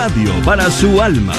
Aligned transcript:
Radio 0.00 0.32
para 0.46 0.70
su 0.70 0.98
alma. 1.02 1.34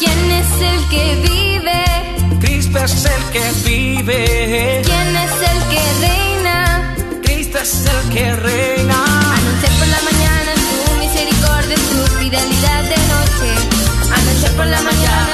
¿Quién 0.00 0.32
es 0.32 0.50
el 0.60 0.88
que 0.88 1.04
vive? 1.22 1.84
Cristo 2.40 2.78
es 2.80 3.04
el 3.04 3.22
que 3.32 3.70
vive. 3.70 4.82
¿Quién 4.84 5.16
es 5.16 5.36
el 5.52 5.60
que 5.70 5.82
reina? 6.06 6.96
Cristo 7.22 7.58
es 7.58 7.86
el 7.86 8.12
que 8.12 8.34
reina 8.34 8.53
por 14.56 14.66
la 14.66 14.80
mañana. 14.82 15.33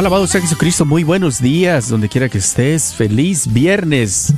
Alabado 0.00 0.26
sea 0.26 0.40
Jesucristo, 0.40 0.86
muy 0.86 1.04
buenos 1.04 1.42
días, 1.42 1.90
donde 1.90 2.08
quiera 2.08 2.30
que 2.30 2.38
estés. 2.38 2.94
Feliz 2.94 3.52
viernes, 3.52 4.32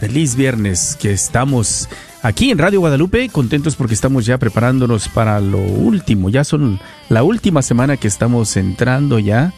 feliz 0.00 0.34
viernes, 0.34 0.98
que 1.00 1.12
estamos 1.12 1.88
aquí 2.20 2.50
en 2.50 2.58
Radio 2.58 2.80
Guadalupe, 2.80 3.28
contentos 3.28 3.76
porque 3.76 3.94
estamos 3.94 4.26
ya 4.26 4.38
preparándonos 4.38 5.08
para 5.08 5.38
lo 5.38 5.60
último. 5.60 6.30
Ya 6.30 6.42
son 6.42 6.80
la 7.10 7.22
última 7.22 7.62
semana 7.62 7.96
que 7.96 8.08
estamos 8.08 8.56
entrando 8.56 9.20
ya 9.20 9.54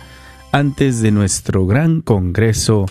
antes 0.53 1.01
de 1.01 1.11
nuestro 1.11 1.65
gran 1.65 2.03
congreso 2.03 2.85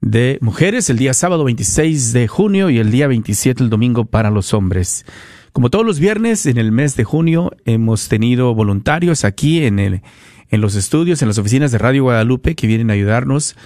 de 0.00 0.38
mujeres, 0.40 0.88
el 0.88 0.98
día 0.98 1.14
sábado 1.14 1.42
26 1.42 2.12
de 2.12 2.28
junio 2.28 2.70
y 2.70 2.78
el 2.78 2.92
día 2.92 3.08
27 3.08 3.60
el 3.60 3.70
domingo 3.70 4.04
para 4.04 4.30
los 4.30 4.54
hombres. 4.54 5.04
Como 5.52 5.68
todos 5.68 5.84
los 5.84 5.98
viernes, 5.98 6.46
en 6.46 6.58
el 6.58 6.70
mes 6.70 6.94
de 6.94 7.02
junio 7.02 7.50
hemos 7.64 8.06
tenido 8.06 8.54
voluntarios 8.54 9.24
aquí 9.24 9.64
en 9.64 9.80
el 9.80 10.02
en 10.52 10.60
los 10.60 10.76
estudios, 10.76 11.22
en 11.22 11.28
las 11.28 11.38
oficinas 11.38 11.72
de 11.72 11.78
Radio 11.78 12.04
Guadalupe, 12.04 12.54
que 12.54 12.66
vienen 12.66 12.90
a 12.90 12.92
ayudarnos 12.92 13.56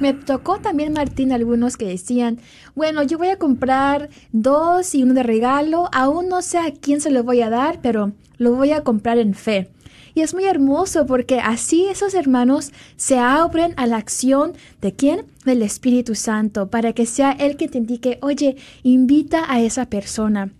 Me 0.00 0.14
tocó 0.14 0.58
también, 0.58 0.92
Martín, 0.92 1.32
algunos 1.32 1.76
que 1.76 1.86
decían, 1.86 2.38
bueno, 2.74 3.02
yo 3.02 3.18
voy 3.18 3.28
a 3.28 3.38
comprar 3.38 4.08
dos 4.32 4.94
y 4.94 5.02
uno 5.02 5.14
de 5.14 5.22
regalo, 5.22 5.88
aún 5.92 6.28
no 6.28 6.42
sé 6.42 6.58
a 6.58 6.72
quién 6.72 7.00
se 7.00 7.10
lo 7.10 7.22
voy 7.22 7.42
a 7.42 7.50
dar, 7.50 7.80
pero 7.82 8.12
lo 8.38 8.54
voy 8.54 8.72
a 8.72 8.82
comprar 8.82 9.18
en 9.18 9.34
fe. 9.34 9.70
Y 10.14 10.22
es 10.22 10.34
muy 10.34 10.44
hermoso 10.44 11.06
porque 11.06 11.40
así 11.40 11.86
esos 11.86 12.14
hermanos 12.14 12.72
se 12.96 13.18
abren 13.18 13.74
a 13.76 13.86
la 13.86 13.96
acción 13.96 14.54
de 14.80 14.94
quién? 14.94 15.26
Del 15.44 15.62
Espíritu 15.62 16.14
Santo, 16.14 16.68
para 16.68 16.92
que 16.92 17.06
sea 17.06 17.32
Él 17.32 17.56
que 17.56 17.68
te 17.68 17.78
indique, 17.78 18.18
oye, 18.22 18.56
invita 18.82 19.50
a 19.50 19.60
esa 19.60 19.86
persona. 19.86 20.52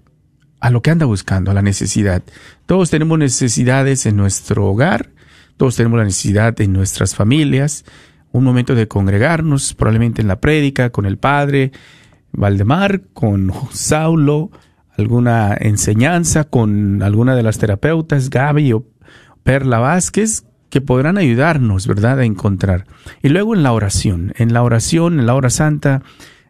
a 0.61 0.71
lo 0.71 0.81
que 0.81 0.91
anda 0.91 1.07
buscando, 1.07 1.51
a 1.51 1.55
la 1.55 1.63
necesidad. 1.63 2.23
Todos 2.67 2.91
tenemos 2.91 3.19
necesidades 3.19 4.07
en 4.07 4.17
nuestro 4.17 4.67
hogar, 4.67 5.11
todos 5.57 5.75
tenemos 5.75 5.99
la 5.99 6.05
necesidad 6.05 6.61
en 6.61 6.73
nuestras 6.73 7.17
familias, 7.17 7.85
un 8.31 8.45
momento 8.45 8.77
de 8.77 8.87
congregarnos, 8.87 9.75
probablemente 9.75 10.23
en 10.23 10.29
la 10.29 10.41
prédica, 10.41 10.91
con 10.91 11.05
el 11.05 11.19
Padre 11.19 11.73
Valdemar, 12.33 13.03
con 13.13 13.53
Saulo, 13.73 14.51
alguna 15.03 15.57
enseñanza 15.59 16.45
con 16.45 17.03
alguna 17.03 17.35
de 17.37 17.43
las 17.43 17.59
terapeutas, 17.59 18.31
Gaby 18.31 18.73
o 18.73 18.85
Perla 19.43 19.79
Vázquez, 19.79 20.45
que 20.71 20.81
podrán 20.81 21.19
ayudarnos, 21.19 21.87
¿verdad?, 21.87 22.21
a 22.21 22.25
encontrar. 22.25 22.87
Y 23.23 23.29
luego 23.29 23.55
en 23.55 23.63
la 23.63 23.73
oración, 23.73 24.33
en 24.39 24.55
la 24.55 24.63
oración, 24.63 25.21
en 25.21 25.27
la 25.27 25.35
hora 25.35 25.51
santa, 25.51 26.03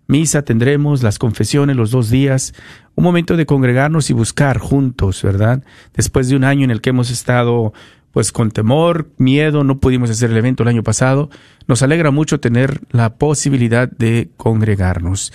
misa 0.07 0.43
tendremos, 0.43 1.03
las 1.03 1.19
confesiones 1.19 1.75
los 1.75 1.91
dos 1.91 2.11
días, 2.11 2.55
un 2.95 3.05
momento 3.05 3.37
de 3.37 3.47
congregarnos 3.47 4.11
y 4.11 4.13
buscar 4.13 4.59
juntos, 4.59 5.23
¿verdad? 5.23 5.65
Después 5.95 6.29
de 6.29 6.37
un 6.37 6.45
año 6.45 6.65
en 6.65 6.71
el 6.71 6.81
que 6.81 6.91
hemos 6.91 7.11
estado 7.11 7.73
pues 8.13 8.31
con 8.31 8.51
temor, 8.51 9.11
miedo, 9.17 9.65
no 9.65 9.81
pudimos 9.81 10.11
hacer 10.11 10.31
el 10.31 10.37
evento 10.37 10.63
el 10.63 10.69
año 10.69 10.83
pasado, 10.83 11.31
nos 11.67 11.83
alegra 11.83 12.11
mucho 12.11 12.41
tener 12.41 12.83
la 12.91 13.17
posibilidad 13.17 13.91
de 13.91 14.31
congregarnos. 14.37 15.33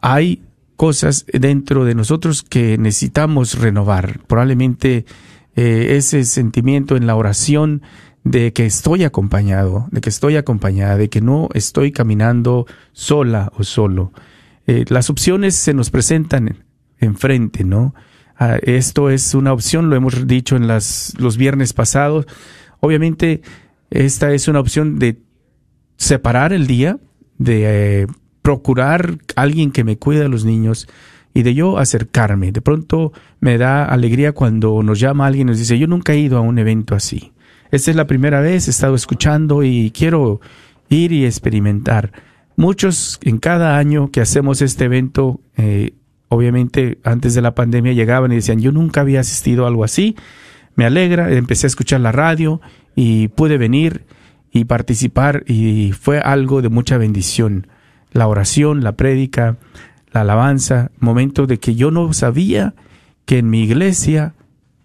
Hay 0.00 0.42
cosas 0.76 1.26
dentro 1.32 1.84
de 1.84 1.94
nosotros 1.94 2.42
que 2.42 2.78
necesitamos 2.78 3.58
renovar. 3.58 4.20
Probablemente 4.26 5.06
eh, 5.56 5.96
ese 5.96 6.24
sentimiento 6.24 6.96
en 6.96 7.06
la 7.06 7.16
oración 7.16 7.82
de 8.24 8.52
que 8.52 8.66
estoy 8.66 9.04
acompañado, 9.04 9.88
de 9.90 10.00
que 10.00 10.10
estoy 10.10 10.36
acompañada, 10.36 10.96
de 10.96 11.08
que 11.08 11.20
no 11.20 11.48
estoy 11.54 11.92
caminando 11.92 12.66
sola 12.92 13.52
o 13.56 13.64
solo. 13.64 14.12
Eh, 14.66 14.84
las 14.88 15.10
opciones 15.10 15.54
se 15.54 15.74
nos 15.74 15.90
presentan 15.90 16.64
enfrente, 16.98 17.64
¿no? 17.64 17.94
Ah, 18.38 18.58
esto 18.62 19.10
es 19.10 19.34
una 19.34 19.52
opción, 19.52 19.88
lo 19.88 19.96
hemos 19.96 20.26
dicho 20.26 20.56
en 20.56 20.66
las, 20.66 21.14
los 21.18 21.36
viernes 21.36 21.72
pasados. 21.72 22.26
Obviamente, 22.80 23.42
esta 23.90 24.32
es 24.32 24.48
una 24.48 24.60
opción 24.60 24.98
de 24.98 25.22
separar 25.96 26.52
el 26.52 26.66
día, 26.66 26.98
de 27.38 28.02
eh, 28.02 28.06
procurar 28.46 29.18
alguien 29.34 29.72
que 29.72 29.82
me 29.82 29.96
cuide 29.96 30.24
a 30.24 30.28
los 30.28 30.44
niños 30.44 30.86
y 31.34 31.42
de 31.42 31.52
yo 31.52 31.78
acercarme. 31.78 32.52
De 32.52 32.60
pronto 32.60 33.12
me 33.40 33.58
da 33.58 33.84
alegría 33.84 34.30
cuando 34.30 34.84
nos 34.84 35.00
llama 35.00 35.26
alguien 35.26 35.48
y 35.48 35.50
nos 35.50 35.58
dice, 35.58 35.76
yo 35.80 35.88
nunca 35.88 36.12
he 36.12 36.20
ido 36.20 36.38
a 36.38 36.42
un 36.42 36.56
evento 36.60 36.94
así. 36.94 37.32
Esta 37.72 37.90
es 37.90 37.96
la 37.96 38.06
primera 38.06 38.40
vez, 38.40 38.68
he 38.68 38.70
estado 38.70 38.94
escuchando 38.94 39.64
y 39.64 39.90
quiero 39.90 40.40
ir 40.88 41.10
y 41.10 41.24
experimentar. 41.24 42.12
Muchos 42.54 43.18
en 43.22 43.38
cada 43.38 43.78
año 43.78 44.12
que 44.12 44.20
hacemos 44.20 44.62
este 44.62 44.84
evento, 44.84 45.40
eh, 45.56 45.94
obviamente 46.28 47.00
antes 47.02 47.34
de 47.34 47.42
la 47.42 47.52
pandemia 47.52 47.94
llegaban 47.94 48.30
y 48.30 48.36
decían, 48.36 48.60
yo 48.60 48.70
nunca 48.70 49.00
había 49.00 49.18
asistido 49.18 49.64
a 49.64 49.68
algo 49.68 49.82
así. 49.82 50.14
Me 50.76 50.84
alegra, 50.84 51.32
empecé 51.32 51.66
a 51.66 51.74
escuchar 51.74 52.00
la 52.00 52.12
radio 52.12 52.60
y 52.94 53.26
pude 53.26 53.58
venir 53.58 54.04
y 54.52 54.66
participar 54.66 55.42
y 55.48 55.90
fue 55.90 56.20
algo 56.20 56.62
de 56.62 56.68
mucha 56.68 56.96
bendición. 56.96 57.66
La 58.16 58.28
oración, 58.28 58.82
la 58.82 58.92
prédica, 58.92 59.58
la 60.10 60.22
alabanza, 60.22 60.90
momento 60.98 61.46
de 61.46 61.58
que 61.58 61.74
yo 61.74 61.90
no 61.90 62.12
sabía 62.14 62.74
que 63.26 63.38
en 63.38 63.50
mi 63.50 63.62
iglesia 63.62 64.34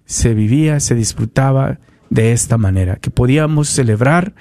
se 0.05 0.33
vivía, 0.33 0.81
se 0.81 0.95
disfrutaba 0.95 1.79
de 2.09 2.33
esta 2.33 2.57
manera, 2.57 2.97
que 2.97 3.09
podíamos 3.09 3.69
celebrar 3.69 4.33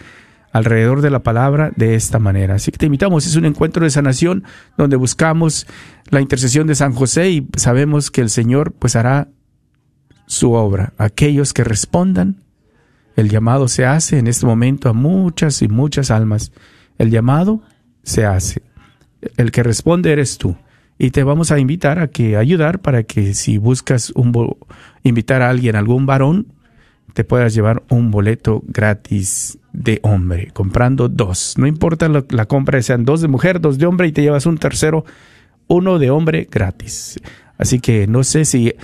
alrededor 0.52 1.02
de 1.02 1.10
la 1.10 1.22
palabra 1.22 1.70
de 1.76 1.94
esta 1.94 2.18
manera. 2.18 2.56
Así 2.56 2.72
que 2.72 2.78
te 2.78 2.86
invitamos, 2.86 3.26
es 3.28 3.36
un 3.36 3.44
encuentro 3.44 3.84
de 3.84 3.90
sanación 3.90 4.42
donde 4.76 4.96
buscamos 4.96 5.68
la 6.10 6.20
intercesión 6.20 6.66
de 6.66 6.74
San 6.74 6.92
José 6.92 7.30
y 7.30 7.48
sabemos 7.56 8.10
que 8.10 8.22
el 8.22 8.30
Señor 8.30 8.72
pues 8.72 8.96
hará 8.96 9.28
su 10.26 10.52
obra. 10.52 10.94
Aquellos 10.98 11.52
que 11.52 11.62
respondan, 11.62 12.42
el 13.14 13.28
llamado 13.28 13.68
se 13.68 13.86
hace 13.86 14.18
en 14.18 14.26
este 14.26 14.46
momento 14.46 14.88
a 14.88 14.92
muchas 14.92 15.62
y 15.62 15.68
muchas 15.68 16.10
almas. 16.10 16.50
El 16.98 17.10
llamado 17.10 17.62
se 18.02 18.26
hace. 18.26 18.62
El 19.36 19.52
que 19.52 19.62
responde 19.62 20.12
eres 20.12 20.38
tú. 20.38 20.56
Y 20.98 21.10
te 21.10 21.22
vamos 21.22 21.50
a 21.50 21.58
invitar 21.58 21.98
a 21.98 22.08
que 22.08 22.36
ayudar 22.36 22.80
para 22.80 23.04
que 23.04 23.34
si 23.34 23.58
buscas 23.58 24.10
un 24.14 24.56
invitar 25.02 25.40
a 25.40 25.48
alguien, 25.48 25.76
algún 25.76 26.04
varón, 26.04 26.48
te 27.14 27.24
puedas 27.24 27.54
llevar 27.54 27.82
un 27.88 28.10
boleto 28.10 28.62
gratis 28.66 29.58
de 29.72 30.00
hombre, 30.02 30.50
comprando 30.52 31.08
dos. 31.08 31.54
No 31.56 31.66
importa 31.66 32.08
la 32.08 32.46
compra, 32.46 32.82
sean 32.82 33.04
dos 33.04 33.20
de 33.20 33.28
mujer, 33.28 33.60
dos 33.60 33.78
de 33.78 33.86
hombre 33.86 34.08
y 34.08 34.12
te 34.12 34.22
llevas 34.22 34.46
un 34.46 34.58
tercero, 34.58 35.04
uno 35.68 35.98
de 35.98 36.10
hombre 36.10 36.48
gratis. 36.50 37.18
Así 37.56 37.80
que 37.80 38.06
no 38.06 38.24
sé 38.24 38.44
si 38.44 38.74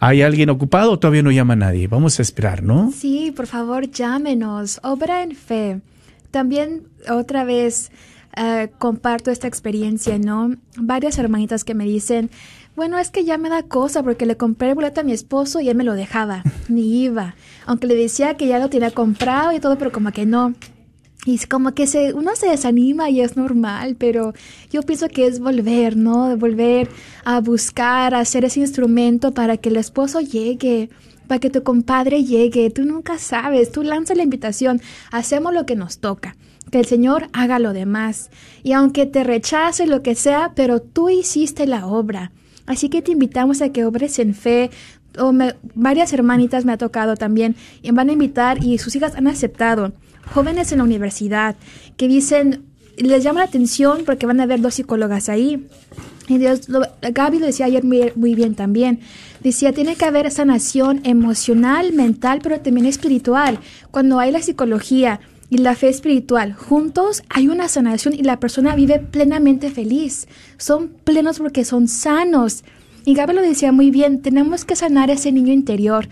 hay 0.00 0.22
alguien 0.22 0.50
ocupado 0.50 0.92
o 0.92 0.98
todavía 0.98 1.22
no 1.22 1.30
llama 1.30 1.54
a 1.54 1.56
nadie. 1.56 1.88
Vamos 1.88 2.18
a 2.18 2.22
esperar, 2.22 2.62
¿no? 2.62 2.92
Sí, 2.92 3.32
por 3.34 3.46
favor, 3.46 3.90
llámenos. 3.90 4.80
Obra 4.82 5.22
en 5.22 5.34
fe. 5.34 5.80
También 6.30 6.82
otra 7.08 7.44
vez 7.44 7.90
eh, 8.36 8.70
comparto 8.78 9.30
esta 9.30 9.46
experiencia, 9.46 10.18
¿no? 10.18 10.56
Varias 10.76 11.18
hermanitas 11.18 11.64
que 11.64 11.74
me 11.74 11.84
dicen, 11.84 12.30
bueno, 12.76 12.98
es 12.98 13.10
que 13.10 13.24
ya 13.24 13.38
me 13.38 13.48
da 13.48 13.62
cosa 13.62 14.02
porque 14.02 14.26
le 14.26 14.36
compré 14.36 14.70
el 14.70 14.74
boleto 14.74 15.00
a 15.00 15.04
mi 15.04 15.12
esposo 15.12 15.60
y 15.60 15.68
él 15.68 15.76
me 15.76 15.84
lo 15.84 15.94
dejaba, 15.94 16.42
ni 16.68 17.04
iba. 17.04 17.36
Aunque 17.66 17.86
le 17.86 17.94
decía 17.94 18.34
que 18.36 18.48
ya 18.48 18.58
lo 18.58 18.70
tenía 18.70 18.90
comprado 18.90 19.52
y 19.52 19.60
todo, 19.60 19.78
pero 19.78 19.92
como 19.92 20.10
que 20.10 20.26
no. 20.26 20.54
Y 21.26 21.36
es 21.36 21.46
como 21.46 21.72
que 21.74 21.86
se, 21.86 22.12
uno 22.12 22.34
se 22.34 22.48
desanima 22.48 23.08
y 23.08 23.20
es 23.20 23.36
normal, 23.36 23.96
pero 23.98 24.34
yo 24.70 24.82
pienso 24.82 25.08
que 25.08 25.26
es 25.26 25.38
volver, 25.38 25.96
¿no? 25.96 26.36
Volver 26.36 26.88
a 27.24 27.40
buscar, 27.40 28.14
a 28.14 28.20
hacer 28.20 28.44
ese 28.44 28.60
instrumento 28.60 29.32
para 29.32 29.56
que 29.56 29.70
el 29.70 29.76
esposo 29.76 30.20
llegue, 30.20 30.90
para 31.28 31.38
que 31.38 31.48
tu 31.48 31.62
compadre 31.62 32.24
llegue. 32.24 32.68
Tú 32.70 32.84
nunca 32.84 33.18
sabes, 33.18 33.72
tú 33.72 33.84
lanzas 33.84 34.16
la 34.16 34.24
invitación, 34.24 34.82
hacemos 35.12 35.54
lo 35.54 35.64
que 35.64 35.76
nos 35.76 35.98
toca 35.98 36.36
que 36.74 36.80
el 36.80 36.86
Señor 36.86 37.28
haga 37.32 37.60
lo 37.60 37.72
demás. 37.72 38.30
Y 38.64 38.72
aunque 38.72 39.06
te 39.06 39.22
rechace 39.22 39.86
lo 39.86 40.02
que 40.02 40.16
sea, 40.16 40.54
pero 40.56 40.82
tú 40.82 41.08
hiciste 41.08 41.68
la 41.68 41.86
obra. 41.86 42.32
Así 42.66 42.88
que 42.88 43.00
te 43.00 43.12
invitamos 43.12 43.62
a 43.62 43.68
que 43.68 43.84
obres 43.84 44.18
en 44.18 44.34
fe. 44.34 44.70
O 45.16 45.32
varias 45.76 46.12
hermanitas 46.12 46.64
me 46.64 46.72
ha 46.72 46.76
tocado 46.76 47.14
también 47.14 47.54
y 47.80 47.92
van 47.92 48.08
a 48.08 48.12
invitar 48.14 48.64
y 48.64 48.78
sus 48.78 48.96
hijas 48.96 49.14
han 49.14 49.28
aceptado. 49.28 49.92
Jóvenes 50.32 50.72
en 50.72 50.78
la 50.78 50.84
universidad 50.84 51.54
que 51.96 52.08
dicen, 52.08 52.64
les 52.96 53.22
llama 53.22 53.38
la 53.42 53.46
atención 53.46 54.02
porque 54.04 54.26
van 54.26 54.40
a 54.40 54.46
ver 54.46 54.60
dos 54.60 54.74
psicólogas 54.74 55.28
ahí. 55.28 55.68
Y 56.26 56.38
Dios, 56.38 56.68
lo, 56.68 56.80
Gaby 57.02 57.38
lo 57.38 57.46
decía 57.46 57.66
ayer 57.66 57.84
muy, 57.84 58.10
muy, 58.16 58.34
bien 58.34 58.56
también. 58.56 58.98
Decía, 59.44 59.72
tiene 59.72 59.94
que 59.94 60.06
haber 60.06 60.28
sanación 60.32 61.02
emocional, 61.04 61.92
mental, 61.92 62.40
pero 62.42 62.58
también 62.58 62.86
espiritual. 62.86 63.60
Cuando 63.92 64.18
hay 64.18 64.32
la 64.32 64.42
psicología, 64.42 65.20
y 65.54 65.58
la 65.58 65.76
fe 65.76 65.88
espiritual 65.88 66.52
juntos, 66.52 67.22
hay 67.28 67.46
una 67.46 67.68
sanación 67.68 68.12
y 68.12 68.24
la 68.24 68.40
persona 68.40 68.74
vive 68.74 68.98
plenamente 68.98 69.70
feliz. 69.70 70.26
Son 70.56 70.88
plenos 70.88 71.38
porque 71.38 71.64
son 71.64 71.86
sanos. 71.86 72.64
Y 73.04 73.14
Gabriel 73.14 73.40
lo 73.40 73.48
decía 73.48 73.70
muy 73.70 73.92
bien, 73.92 74.20
tenemos 74.20 74.64
que 74.64 74.74
sanar 74.74 75.10
ese 75.10 75.30
niño 75.30 75.52
interior. 75.52 76.08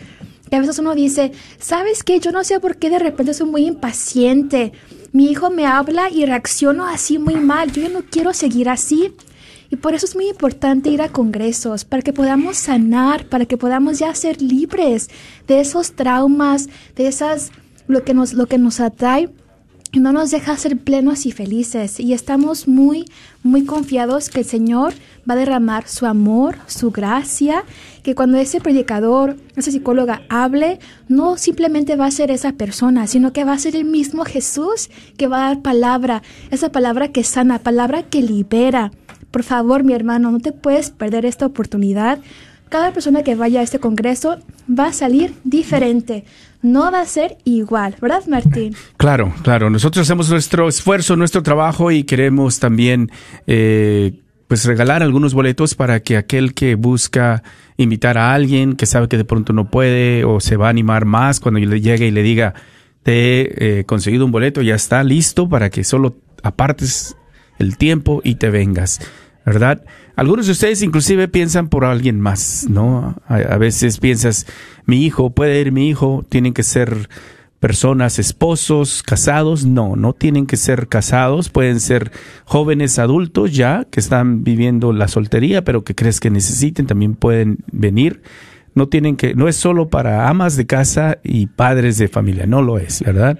Y 0.48 0.54
a 0.54 0.60
veces 0.60 0.78
uno 0.78 0.94
dice, 0.94 1.32
¿sabes 1.58 2.04
qué? 2.04 2.20
Yo 2.20 2.30
no 2.30 2.44
sé 2.44 2.60
por 2.60 2.76
qué 2.76 2.88
de 2.88 3.00
repente 3.00 3.34
soy 3.34 3.50
muy 3.50 3.66
impaciente. 3.66 4.70
Mi 5.10 5.28
hijo 5.28 5.50
me 5.50 5.66
habla 5.66 6.08
y 6.08 6.24
reacciono 6.24 6.86
así 6.86 7.18
muy 7.18 7.34
mal. 7.34 7.72
Yo 7.72 7.82
ya 7.82 7.88
no 7.88 8.02
quiero 8.08 8.32
seguir 8.34 8.68
así. 8.68 9.12
Y 9.70 9.76
por 9.76 9.94
eso 9.94 10.06
es 10.06 10.14
muy 10.14 10.28
importante 10.28 10.90
ir 10.90 11.02
a 11.02 11.08
congresos, 11.08 11.84
para 11.84 12.02
que 12.02 12.12
podamos 12.12 12.58
sanar, 12.58 13.26
para 13.26 13.46
que 13.46 13.56
podamos 13.56 13.98
ya 13.98 14.14
ser 14.14 14.40
libres 14.40 15.08
de 15.48 15.60
esos 15.60 15.92
traumas, 15.92 16.68
de 16.94 17.08
esas 17.08 17.50
lo 17.86 18.04
que 18.04 18.14
nos, 18.14 18.34
lo 18.34 18.46
que 18.46 18.58
nos 18.58 18.80
atrae 18.80 19.28
no 20.00 20.12
nos 20.12 20.30
deja 20.30 20.56
ser 20.56 20.78
plenos 20.78 21.26
y 21.26 21.32
felices. 21.32 22.00
Y 22.00 22.14
estamos 22.14 22.66
muy, 22.66 23.04
muy 23.42 23.64
confiados 23.64 24.30
que 24.30 24.40
el 24.40 24.46
Señor 24.46 24.94
va 25.28 25.34
a 25.34 25.36
derramar 25.36 25.86
su 25.86 26.06
amor, 26.06 26.56
su 26.66 26.90
gracia, 26.90 27.64
que 28.02 28.14
cuando 28.14 28.38
ese 28.38 28.60
predicador, 28.60 29.36
esa 29.54 29.70
psicóloga 29.70 30.22
hable, 30.30 30.78
no 31.08 31.36
simplemente 31.36 31.96
va 31.96 32.06
a 32.06 32.10
ser 32.10 32.30
esa 32.30 32.52
persona, 32.52 33.06
sino 33.06 33.32
que 33.32 33.44
va 33.44 33.52
a 33.52 33.58
ser 33.58 33.76
el 33.76 33.84
mismo 33.84 34.24
Jesús 34.24 34.88
que 35.18 35.28
va 35.28 35.44
a 35.44 35.48
dar 35.48 35.62
palabra, 35.62 36.22
esa 36.50 36.72
palabra 36.72 37.08
que 37.08 37.22
sana, 37.22 37.58
palabra 37.58 38.02
que 38.02 38.22
libera. 38.22 38.92
Por 39.30 39.42
favor, 39.42 39.84
mi 39.84 39.92
hermano, 39.92 40.30
no 40.30 40.40
te 40.40 40.52
puedes 40.52 40.90
perder 40.90 41.26
esta 41.26 41.46
oportunidad. 41.46 42.18
Cada 42.70 42.92
persona 42.92 43.22
que 43.22 43.34
vaya 43.34 43.60
a 43.60 43.62
este 43.62 43.78
congreso 43.78 44.38
va 44.68 44.86
a 44.86 44.92
salir 44.94 45.34
diferente 45.44 46.24
no 46.62 46.90
va 46.90 47.00
a 47.00 47.06
ser 47.06 47.38
igual, 47.44 47.96
¿verdad, 48.00 48.24
Martín? 48.26 48.74
Claro, 48.96 49.34
claro. 49.42 49.68
Nosotros 49.68 50.06
hacemos 50.06 50.30
nuestro 50.30 50.68
esfuerzo, 50.68 51.16
nuestro 51.16 51.42
trabajo 51.42 51.90
y 51.90 52.04
queremos 52.04 52.60
también 52.60 53.10
eh, 53.46 54.20
pues 54.46 54.64
regalar 54.64 55.02
algunos 55.02 55.34
boletos 55.34 55.74
para 55.74 56.00
que 56.00 56.16
aquel 56.16 56.54
que 56.54 56.74
busca 56.76 57.42
invitar 57.76 58.16
a 58.16 58.32
alguien 58.32 58.76
que 58.76 58.86
sabe 58.86 59.08
que 59.08 59.16
de 59.16 59.24
pronto 59.24 59.52
no 59.52 59.70
puede 59.70 60.24
o 60.24 60.40
se 60.40 60.56
va 60.56 60.68
a 60.68 60.70
animar 60.70 61.04
más 61.04 61.40
cuando 61.40 61.58
le 61.58 61.80
llegue 61.80 62.06
y 62.06 62.10
le 62.10 62.22
diga 62.22 62.54
te 63.02 63.12
he 63.12 63.80
eh, 63.80 63.84
conseguido 63.84 64.24
un 64.24 64.32
boleto, 64.32 64.62
ya 64.62 64.74
está 64.74 65.02
listo 65.02 65.48
para 65.48 65.70
que 65.70 65.84
solo 65.84 66.16
apartes 66.42 67.16
el 67.58 67.76
tiempo 67.76 68.20
y 68.24 68.36
te 68.36 68.50
vengas. 68.50 69.00
¿Verdad? 69.44 69.84
Algunos 70.14 70.46
de 70.46 70.52
ustedes 70.52 70.82
inclusive 70.82 71.28
piensan 71.28 71.68
por 71.68 71.84
alguien 71.84 72.20
más, 72.20 72.66
¿no? 72.68 73.16
A, 73.26 73.56
veces 73.56 73.98
piensas, 73.98 74.46
mi 74.84 75.04
hijo, 75.04 75.30
puede 75.30 75.60
ir 75.60 75.72
mi 75.72 75.88
hijo, 75.88 76.24
tienen 76.28 76.52
que 76.52 76.62
ser 76.62 77.08
personas, 77.58 78.18
esposos, 78.18 79.02
casados, 79.02 79.64
no, 79.64 79.96
no 79.96 80.12
tienen 80.12 80.46
que 80.46 80.56
ser 80.56 80.88
casados, 80.88 81.48
pueden 81.48 81.80
ser 81.80 82.10
jóvenes 82.44 82.98
adultos 82.98 83.52
ya 83.52 83.86
que 83.90 84.00
están 84.00 84.42
viviendo 84.44 84.92
la 84.92 85.08
soltería, 85.08 85.64
pero 85.64 85.84
que 85.84 85.94
crees 85.94 86.20
que 86.20 86.30
necesiten, 86.30 86.86
también 86.86 87.14
pueden 87.14 87.58
venir. 87.70 88.22
No 88.74 88.88
tienen 88.88 89.16
que, 89.16 89.34
no 89.34 89.48
es 89.48 89.56
solo 89.56 89.88
para 89.88 90.28
amas 90.28 90.56
de 90.56 90.66
casa 90.66 91.18
y 91.22 91.46
padres 91.46 91.98
de 91.98 92.08
familia, 92.08 92.46
no 92.46 92.62
lo 92.62 92.78
es, 92.78 93.02
¿verdad? 93.02 93.38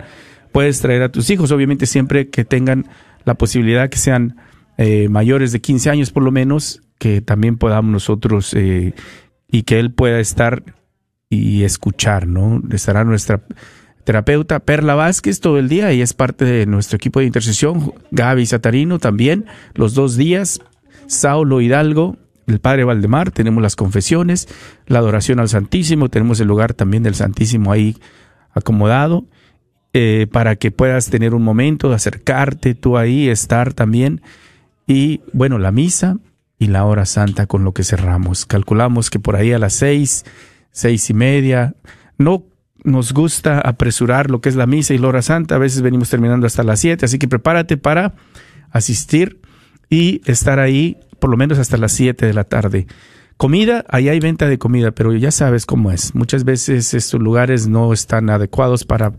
Puedes 0.52 0.80
traer 0.80 1.02
a 1.02 1.11
tus 1.11 1.30
hijos, 1.30 1.50
obviamente 1.50 1.87
siempre 1.87 2.28
que 2.28 2.44
tengan 2.44 2.87
la 3.25 3.35
posibilidad 3.35 3.88
que 3.88 3.99
sean 3.99 4.37
eh, 4.83 5.09
mayores 5.09 5.53
de 5.53 5.61
15 5.61 5.91
años 5.91 6.11
por 6.11 6.23
lo 6.23 6.33
menos, 6.33 6.83
que 6.99 7.21
también 7.21 7.57
podamos 7.57 7.93
nosotros 7.93 8.53
eh, 8.55 8.95
y 9.49 9.62
que 9.62 9.79
él 9.79 9.93
pueda 9.93 10.19
estar 10.19 10.65
y 11.29 11.62
escuchar, 11.62 12.27
¿no? 12.27 12.61
Estará 12.73 13.05
nuestra 13.05 13.43
terapeuta 14.05 14.59
Perla 14.61 14.95
Vázquez 14.95 15.41
todo 15.41 15.59
el 15.59 15.69
día 15.69 15.93
y 15.93 16.03
es 16.03 16.15
parte 16.15 16.45
de 16.45 16.67
nuestro 16.67 16.97
equipo 16.97 17.21
de 17.21 17.27
intercesión, 17.27 17.95
Gaby 18.11 18.45
Satarino 18.47 18.99
también, 18.99 19.47
los 19.75 19.95
dos 19.95 20.17
días, 20.17 20.61
Saulo 21.07 21.61
Hidalgo, 21.61 22.17
el 22.49 22.59
Padre 22.59 22.85
Valdemar, 22.85 23.31
tenemos 23.31 23.62
las 23.62 23.77
confesiones, 23.77 24.49
la 24.87 24.99
adoración 24.99 25.39
al 25.39 25.49
Santísimo, 25.49 26.09
tenemos 26.09 26.41
el 26.41 26.49
lugar 26.49 26.75
también 26.75 27.05
del 27.05 27.15
Santísimo 27.15 27.71
ahí 27.71 27.97
acomodado, 28.51 29.27
eh, 29.95 30.27
para 30.33 30.57
que 30.57 30.71
puedas 30.71 31.09
tener 31.11 31.35
un 31.35 31.43
momento 31.43 31.89
de 31.89 31.95
acercarte 31.95 32.75
tú 32.75 32.97
ahí, 32.97 33.29
estar 33.29 33.75
también. 33.75 34.23
Y 34.87 35.21
bueno, 35.33 35.59
la 35.59 35.73
misa 35.73 36.19
y 36.59 36.67
la 36.67 36.85
hora 36.85 37.07
santa 37.07 37.47
con 37.47 37.65
lo 37.65 37.73
que 37.73 37.85
cerramos. 37.85 38.47
Calculamos 38.47 39.11
que 39.11 39.19
por 39.19 39.37
ahí 39.37 39.53
a 39.53 39.59
las 39.59 39.75
seis, 39.75 40.25
seis 40.71 41.11
y 41.11 41.15
media, 41.15 41.75
no 42.19 42.45
nos 42.85 43.12
gusta 43.12 43.61
apresurar 43.61 44.31
lo 44.31 44.41
que 44.41 44.49
es 44.49 44.57
la 44.57 44.67
misa 44.67 44.95
y 44.95 44.99
la 44.99 45.09
hora 45.09 45.23
santa, 45.23 45.55
a 45.55 45.59
veces 45.59 45.83
venimos 45.83 46.11
terminando 46.11 46.47
hasta 46.47 46.65
las 46.65 46.81
siete, 46.81 47.05
así 47.05 47.19
que 47.19 47.29
prepárate 47.29 47.77
para 47.77 48.15
asistir 48.71 49.41
y 49.89 50.21
estar 50.25 50.59
ahí 50.59 50.97
por 51.23 51.31
lo 51.31 51.37
menos 51.37 51.59
hasta 51.59 51.77
las 51.77 51.93
7 51.93 52.27
de 52.27 52.35
la 52.35 52.43
tarde. 52.43 52.89
Comida, 53.37 53.85
ahí 53.89 54.09
hay 54.09 54.19
venta 54.19 54.49
de 54.49 54.59
comida, 54.59 54.91
pero 54.91 55.15
ya 55.15 55.31
sabes 55.31 55.67
cómo 55.67 55.93
es. 55.93 56.15
Muchas 56.15 56.45
veces 56.45 56.95
estos 56.95 57.21
lugares 57.21 57.69
no 57.69 57.93
están 57.93 58.29
adecuados 58.31 58.85
para 58.85 59.12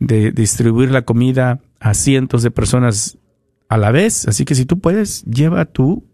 distribuir 0.00 0.90
la 0.90 1.02
comida 1.02 1.60
a 1.78 1.94
cientos 1.94 2.42
de 2.42 2.50
personas 2.50 3.18
a 3.68 3.76
la 3.76 3.90
vez, 3.90 4.26
así 4.26 4.44
que 4.44 4.54
si 4.54 4.64
tú 4.64 4.80
puedes, 4.80 5.24
lleva 5.24 5.64
tu 5.66 6.04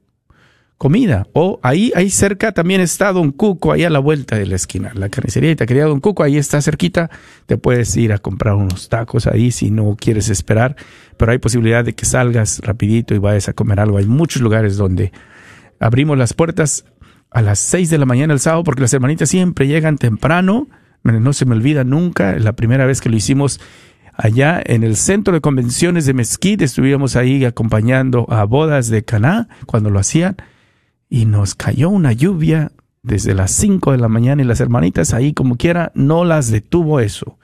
comida. 0.78 1.26
O 1.32 1.60
ahí, 1.62 1.92
ahí 1.94 2.10
cerca 2.10 2.52
también 2.52 2.80
está 2.80 3.12
Don 3.12 3.32
Cuco, 3.32 3.72
ahí 3.72 3.84
a 3.84 3.90
la 3.90 4.00
vuelta 4.00 4.36
de 4.36 4.46
la 4.46 4.56
esquina. 4.56 4.92
La 4.94 5.08
carnicería 5.08 5.50
y 5.50 5.56
taquería 5.56 5.86
Don 5.86 6.00
Cuco, 6.00 6.22
ahí 6.22 6.36
está 6.36 6.60
cerquita. 6.60 7.10
Te 7.46 7.56
puedes 7.56 7.96
ir 7.96 8.12
a 8.12 8.18
comprar 8.18 8.54
unos 8.54 8.88
tacos 8.88 9.26
ahí 9.26 9.50
si 9.50 9.70
no 9.70 9.96
quieres 9.98 10.28
esperar. 10.28 10.76
Pero 11.16 11.32
hay 11.32 11.38
posibilidad 11.38 11.84
de 11.84 11.94
que 11.94 12.04
salgas 12.04 12.60
rapidito 12.60 13.14
y 13.14 13.18
vayas 13.18 13.48
a 13.48 13.52
comer 13.52 13.80
algo. 13.80 13.98
Hay 13.98 14.06
muchos 14.06 14.42
lugares 14.42 14.76
donde 14.76 15.12
abrimos 15.78 16.18
las 16.18 16.34
puertas 16.34 16.84
a 17.30 17.40
las 17.40 17.58
seis 17.58 17.90
de 17.90 17.98
la 17.98 18.06
mañana 18.06 18.32
el 18.32 18.40
sábado 18.40 18.64
porque 18.64 18.82
las 18.82 18.92
hermanitas 18.92 19.28
siempre 19.28 19.66
llegan 19.66 19.96
temprano. 19.96 20.68
No 21.02 21.32
se 21.34 21.44
me 21.44 21.54
olvida 21.54 21.84
nunca, 21.84 22.38
la 22.38 22.54
primera 22.54 22.86
vez 22.86 23.00
que 23.00 23.10
lo 23.10 23.16
hicimos 23.16 23.60
allá 24.16 24.62
en 24.64 24.82
el 24.84 24.96
centro 24.96 25.34
de 25.34 25.40
convenciones 25.40 26.06
de 26.06 26.14
Mezquite, 26.14 26.64
estuvimos 26.64 27.16
ahí 27.16 27.44
acompañando 27.44 28.26
a 28.30 28.44
bodas 28.44 28.88
de 28.88 29.04
Caná 29.04 29.48
cuando 29.66 29.90
lo 29.90 29.98
hacían 29.98 30.36
y 31.08 31.26
nos 31.26 31.54
cayó 31.54 31.90
una 31.90 32.12
lluvia 32.12 32.72
desde 33.02 33.34
las 33.34 33.50
5 33.52 33.92
de 33.92 33.98
la 33.98 34.08
mañana 34.08 34.42
y 34.42 34.46
las 34.46 34.60
hermanitas 34.60 35.12
ahí 35.12 35.32
como 35.34 35.56
quiera 35.56 35.92
no 35.94 36.24
las 36.24 36.50
detuvo 36.50 37.00
eso. 37.00 37.38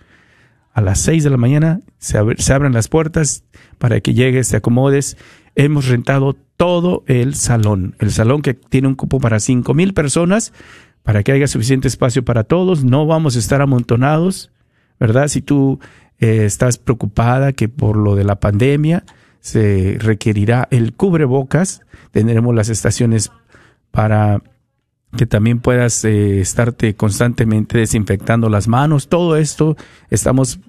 A 0.72 0.80
las 0.80 1.00
6 1.00 1.24
de 1.24 1.30
la 1.30 1.36
mañana 1.36 1.80
se, 1.98 2.18
se 2.38 2.52
abren 2.52 2.72
las 2.72 2.88
puertas 2.88 3.44
para 3.78 4.00
que 4.00 4.14
llegues, 4.14 4.48
te 4.48 4.56
acomodes. 4.56 5.16
Hemos 5.56 5.88
rentado 5.88 6.36
todo 6.56 7.04
el 7.06 7.34
salón, 7.34 7.96
el 7.98 8.12
salón 8.12 8.42
que 8.42 8.54
tiene 8.54 8.88
un 8.88 8.94
cupo 8.94 9.18
para 9.18 9.40
cinco 9.40 9.74
mil 9.74 9.94
personas, 9.94 10.52
para 11.02 11.22
que 11.22 11.32
haya 11.32 11.46
suficiente 11.46 11.88
espacio 11.88 12.24
para 12.24 12.44
todos. 12.44 12.84
No 12.84 13.06
vamos 13.06 13.34
a 13.34 13.38
estar 13.40 13.60
amontonados, 13.60 14.52
¿verdad? 14.98 15.28
Si 15.28 15.42
tú 15.42 15.80
eh, 16.20 16.44
estás 16.44 16.78
preocupada 16.78 17.52
que 17.52 17.68
por 17.68 17.96
lo 17.96 18.14
de 18.14 18.24
la 18.24 18.40
pandemia 18.40 19.04
se 19.40 19.96
requerirá 19.98 20.68
el 20.70 20.92
cubrebocas, 20.92 21.80
tendremos 22.12 22.54
las 22.54 22.68
estaciones 22.68 23.30
para 23.90 24.42
que 25.16 25.26
también 25.26 25.60
puedas 25.60 26.04
eh, 26.04 26.40
estarte 26.40 26.94
constantemente 26.94 27.78
desinfectando 27.78 28.48
las 28.48 28.68
manos. 28.68 29.08
Todo 29.08 29.36
esto 29.36 29.76
estamos 30.08 30.60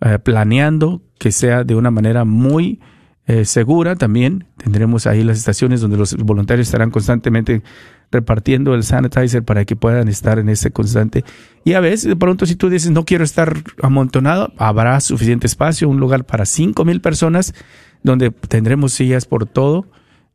eh, 0.00 0.18
planeando 0.18 1.02
que 1.18 1.32
sea 1.32 1.64
de 1.64 1.74
una 1.74 1.90
manera 1.90 2.24
muy 2.24 2.80
eh, 3.26 3.44
segura 3.44 3.96
también. 3.96 4.46
Tendremos 4.56 5.06
ahí 5.06 5.24
las 5.24 5.38
estaciones 5.38 5.80
donde 5.80 5.96
los 5.96 6.16
voluntarios 6.16 6.68
estarán 6.68 6.90
constantemente 6.90 7.62
repartiendo 8.10 8.74
el 8.74 8.82
sanitizer 8.82 9.44
para 9.44 9.64
que 9.64 9.76
puedan 9.76 10.08
estar 10.08 10.38
en 10.38 10.48
ese 10.48 10.70
constante. 10.70 11.24
Y 11.64 11.74
a 11.74 11.80
veces, 11.80 12.08
de 12.08 12.16
pronto, 12.16 12.46
si 12.46 12.56
tú 12.56 12.70
dices 12.70 12.90
no 12.90 13.04
quiero 13.04 13.24
estar 13.24 13.54
amontonado, 13.82 14.52
habrá 14.56 15.00
suficiente 15.00 15.46
espacio, 15.46 15.88
un 15.88 16.00
lugar 16.00 16.24
para 16.24 16.46
cinco 16.46 16.84
mil 16.84 17.00
personas 17.00 17.54
donde 18.02 18.30
tendremos 18.30 18.92
sillas 18.92 19.26
por 19.26 19.46
todo 19.46 19.86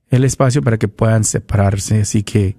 el 0.09 0.23
espacio 0.23 0.61
para 0.61 0.77
que 0.77 0.87
puedan 0.87 1.23
separarse. 1.23 2.01
Así 2.01 2.23
que 2.23 2.55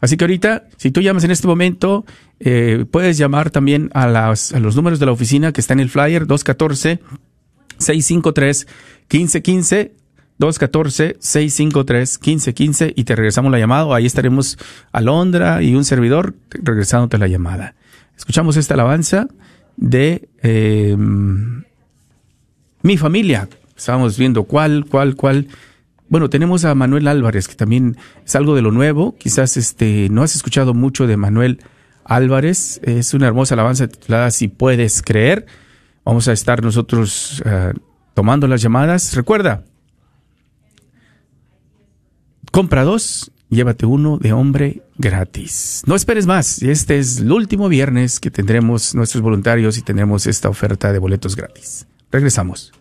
Así 0.00 0.16
que 0.18 0.24
ahorita, 0.24 0.64
si 0.76 0.90
tú 0.90 1.00
llamas 1.00 1.24
en 1.24 1.30
este 1.30 1.46
momento, 1.46 2.04
eh, 2.38 2.84
puedes 2.90 3.16
llamar 3.16 3.50
también 3.50 3.88
a, 3.94 4.06
las, 4.06 4.52
a 4.52 4.58
los 4.60 4.76
números 4.76 4.98
de 5.00 5.06
la 5.06 5.12
oficina 5.12 5.52
que 5.52 5.60
está 5.62 5.72
en 5.72 5.80
el 5.80 5.88
flyer 5.88 6.26
214-653-1515. 7.82 9.90
214-653-1515 10.40 12.94
y 12.96 13.04
te 13.04 13.14
regresamos 13.14 13.52
la 13.52 13.58
llamada. 13.58 13.94
Ahí 13.94 14.06
estaremos 14.06 14.56
Alondra 14.90 15.62
y 15.62 15.74
un 15.74 15.84
servidor 15.84 16.34
regresándote 16.50 17.18
la 17.18 17.28
llamada. 17.28 17.74
Escuchamos 18.16 18.56
esta 18.56 18.72
alabanza 18.74 19.28
de 19.76 20.28
eh, 20.42 20.96
mi 22.82 22.96
familia. 22.96 23.48
Estábamos 23.76 24.18
viendo 24.18 24.44
cuál, 24.44 24.86
cuál, 24.88 25.16
cuál. 25.16 25.48
Bueno, 26.08 26.28
tenemos 26.28 26.64
a 26.64 26.74
Manuel 26.74 27.08
Álvarez, 27.08 27.48
que 27.48 27.54
también 27.54 27.96
es 28.24 28.36
algo 28.36 28.54
de 28.54 28.62
lo 28.62 28.70
nuevo. 28.70 29.16
Quizás 29.16 29.56
este, 29.56 30.08
no 30.10 30.22
has 30.22 30.36
escuchado 30.36 30.74
mucho 30.74 31.06
de 31.06 31.16
Manuel 31.16 31.60
Álvarez. 32.04 32.80
Es 32.84 33.14
una 33.14 33.28
hermosa 33.28 33.54
alabanza 33.54 33.88
titulada 33.88 34.30
Si 34.30 34.48
puedes 34.48 35.02
creer. 35.02 35.46
Vamos 36.04 36.28
a 36.28 36.32
estar 36.32 36.62
nosotros 36.62 37.42
eh, 37.44 37.72
tomando 38.14 38.46
las 38.46 38.60
llamadas. 38.60 39.14
Recuerda, 39.14 39.64
compra 42.50 42.82
dos, 42.82 43.30
llévate 43.48 43.86
uno 43.86 44.18
de 44.18 44.32
hombre 44.32 44.82
gratis. 44.98 45.82
No 45.86 45.94
esperes 45.94 46.26
más. 46.26 46.62
Este 46.62 46.98
es 46.98 47.18
el 47.18 47.30
último 47.30 47.68
viernes 47.68 48.18
que 48.18 48.30
tendremos 48.30 48.94
nuestros 48.94 49.22
voluntarios 49.22 49.78
y 49.78 49.82
tendremos 49.82 50.26
esta 50.26 50.48
oferta 50.48 50.92
de 50.92 50.98
boletos 50.98 51.36
gratis. 51.36 51.86
Regresamos. 52.10 52.72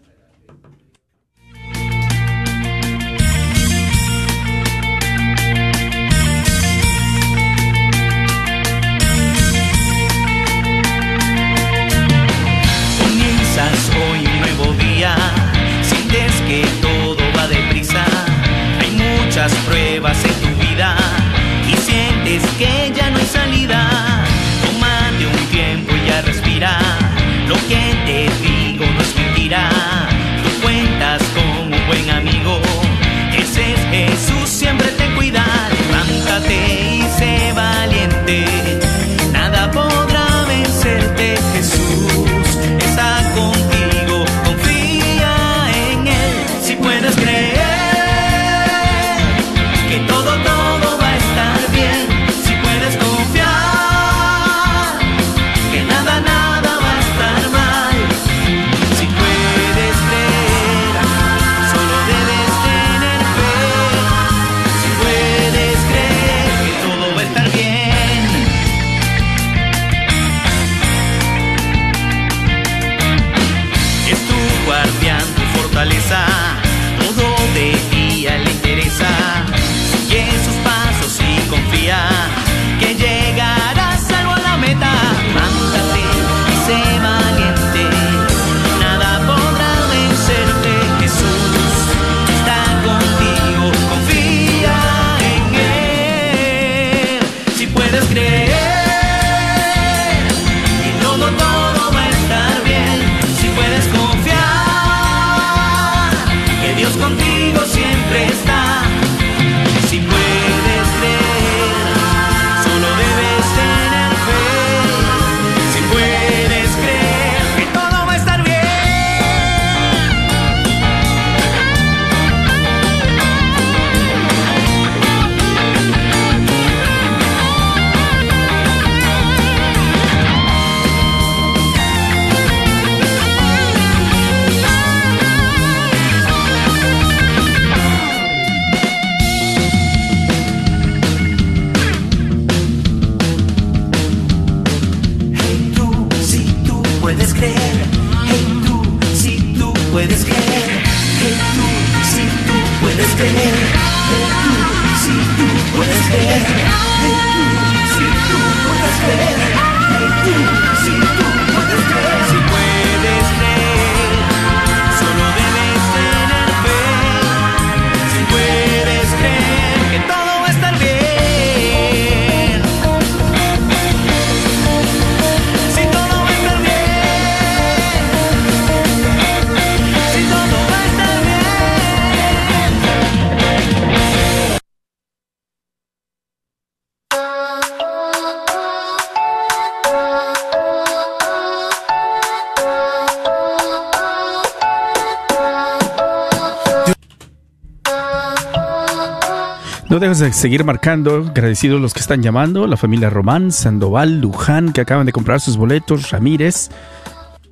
Dejes 200.02 200.20
de 200.20 200.34
seguir 200.34 200.66
marcando, 200.66 201.28
agradecidos 201.30 201.80
los 201.80 201.94
que 201.94 202.00
están 202.00 202.24
llamando, 202.24 202.66
la 202.66 202.76
familia 202.76 203.12
Román, 203.12 203.52
Sandoval, 203.52 204.20
Luján, 204.20 204.74
que 204.74 204.82
acaban 204.82 205.06
de 205.06 205.14
comprar 205.14 205.40
sus 205.40 205.58
boletos, 205.58 206.10
Ramírez. 206.10 206.72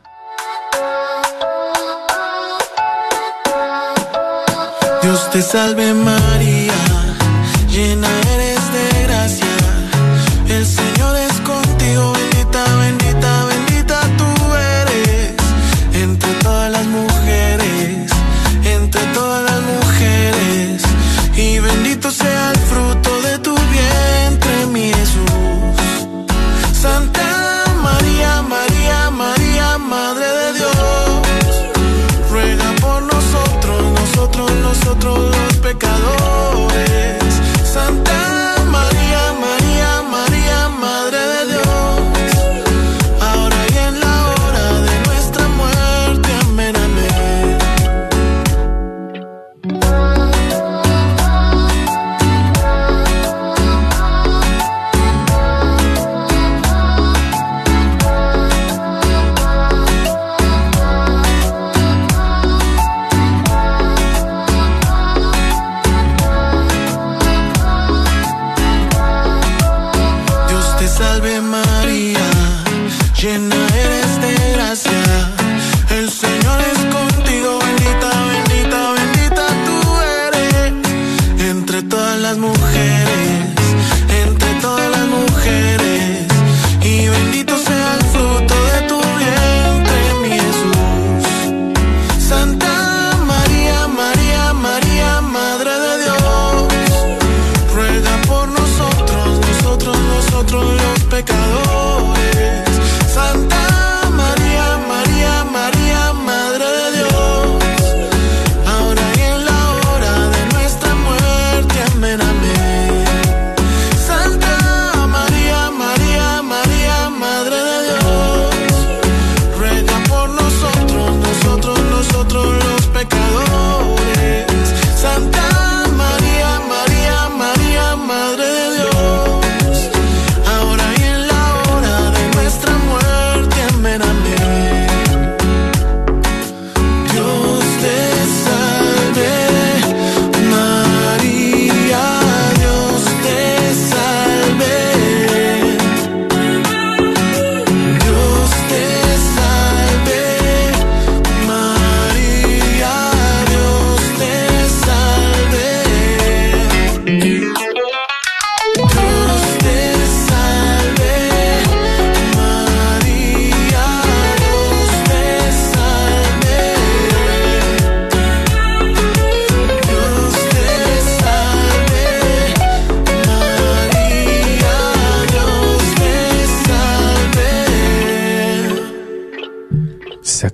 Dios 5.10 5.30
te 5.30 5.42
salve 5.42 5.94
María, 5.94 6.74
llena 7.70 8.10
eres 8.34 8.37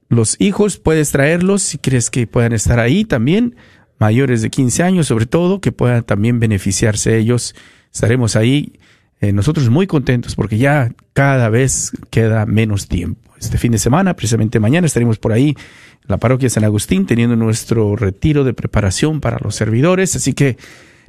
Los 0.10 0.39
hijos 0.39 0.77
puedes 0.77 1.12
traerlos 1.12 1.63
si 1.63 1.77
crees 1.79 2.10
que 2.10 2.27
puedan 2.27 2.53
estar 2.53 2.79
ahí 2.79 3.03
también, 3.03 3.55
mayores 3.97 4.41
de 4.41 4.49
15 4.49 4.84
años 4.84 5.08
sobre 5.08 5.25
todo, 5.25 5.62
que 5.62 5.71
puedan 5.71 6.03
también 6.03 6.39
beneficiarse 6.39 7.17
ellos 7.17 7.55
estaremos 7.91 8.36
ahí. 8.36 8.79
eh, 9.21 9.34
nosotros 9.34 9.69
muy 9.69 9.88
contentos 9.88 10.36
porque 10.36 10.58
ya 10.58 10.91
cada 11.13 11.49
vez 11.49 11.91
queda 12.10 12.45
menos 12.45 12.88
tiempo. 12.88 13.28
Este 13.39 13.58
fin 13.58 13.71
de 13.71 13.78
semana, 13.78 14.15
precisamente 14.15 14.60
mañana, 14.60 14.86
estaremos 14.86 15.17
por 15.17 15.32
ahí 15.32 15.49
en 15.49 16.08
la 16.08 16.17
parroquia 16.17 16.47
de 16.47 16.52
San 16.52 16.65
Agustín 16.65 17.06
teniendo 17.06 17.36
nuestro 17.36 17.95
retiro 17.95 18.43
de 18.43 18.54
preparación 18.54 19.21
para 19.21 19.39
los 19.41 19.56
servidores. 19.56 20.15
Así 20.15 20.34
que 20.34 20.58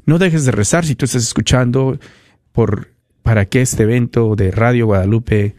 no 0.06 0.18
dejes 0.18 0.44
de 0.44 0.52
rezar 0.52 0.84
si 0.86 0.94
tú 0.94 1.04
estás 1.04 1.22
escuchando 1.22 1.98
por, 2.52 2.92
para 3.22 3.46
que 3.46 3.62
este 3.62 3.82
evento 3.82 4.36
de 4.36 4.52
Radio 4.52 4.86
Guadalupe 4.86 5.56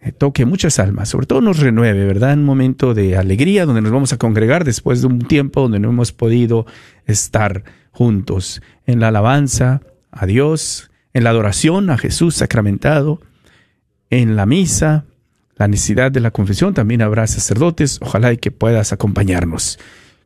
eh, 0.00 0.12
toque 0.12 0.44
muchas 0.44 0.78
almas, 0.78 1.08
sobre 1.08 1.26
todo 1.26 1.40
nos 1.40 1.58
renueve, 1.58 2.04
¿verdad? 2.04 2.34
Un 2.34 2.44
momento 2.44 2.94
de 2.94 3.16
alegría 3.16 3.64
donde 3.64 3.80
nos 3.80 3.92
vamos 3.92 4.12
a 4.12 4.18
congregar 4.18 4.64
después 4.64 5.00
de 5.00 5.06
un 5.06 5.20
tiempo 5.20 5.62
donde 5.62 5.80
no 5.80 5.88
hemos 5.88 6.12
podido 6.12 6.66
estar 7.06 7.64
juntos 7.90 8.62
en 8.86 9.00
la 9.00 9.08
alabanza 9.08 9.82
a 10.10 10.26
Dios, 10.26 10.90
en 11.12 11.24
la 11.24 11.30
adoración 11.30 11.90
a 11.90 11.98
Jesús 11.98 12.36
sacramentado, 12.36 13.20
en 14.10 14.36
la 14.36 14.46
misa, 14.46 15.04
la 15.58 15.68
necesidad 15.68 16.10
de 16.12 16.20
la 16.20 16.30
confesión, 16.30 16.72
también 16.74 17.02
habrá 17.02 17.26
sacerdotes, 17.26 17.98
ojalá 18.00 18.32
y 18.32 18.36
que 18.38 18.50
puedas 18.50 18.92
acompañarnos. 18.92 19.78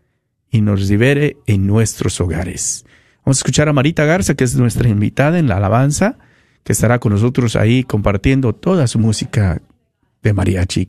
y 0.50 0.60
nos 0.60 0.88
libere 0.88 1.36
en 1.46 1.66
nuestros 1.66 2.20
hogares. 2.20 2.84
Vamos 3.26 3.38
a 3.38 3.40
escuchar 3.40 3.68
a 3.68 3.72
Marita 3.72 4.04
Garza, 4.04 4.36
que 4.36 4.44
es 4.44 4.54
nuestra 4.54 4.88
invitada 4.88 5.40
en 5.40 5.48
la 5.48 5.56
alabanza, 5.56 6.16
que 6.62 6.72
estará 6.72 7.00
con 7.00 7.12
nosotros 7.12 7.56
ahí 7.56 7.82
compartiendo 7.82 8.52
toda 8.52 8.86
su 8.86 9.00
música 9.00 9.60
de 10.22 10.32
mariachi. 10.32 10.88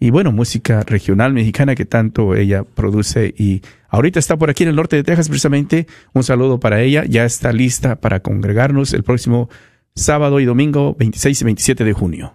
Y 0.00 0.10
bueno, 0.10 0.32
música 0.32 0.82
regional 0.82 1.32
mexicana 1.32 1.76
que 1.76 1.84
tanto 1.84 2.34
ella 2.34 2.64
produce 2.64 3.32
y 3.38 3.62
ahorita 3.90 4.18
está 4.18 4.36
por 4.36 4.50
aquí 4.50 4.64
en 4.64 4.70
el 4.70 4.74
norte 4.74 4.96
de 4.96 5.04
Texas 5.04 5.28
precisamente. 5.28 5.86
Un 6.14 6.24
saludo 6.24 6.58
para 6.58 6.80
ella. 6.82 7.04
Ya 7.08 7.24
está 7.24 7.52
lista 7.52 7.94
para 7.94 8.18
congregarnos 8.24 8.92
el 8.92 9.04
próximo 9.04 9.48
sábado 9.94 10.40
y 10.40 10.46
domingo 10.46 10.96
26 10.98 11.40
y 11.40 11.44
27 11.44 11.84
de 11.84 11.92
junio. 11.92 12.34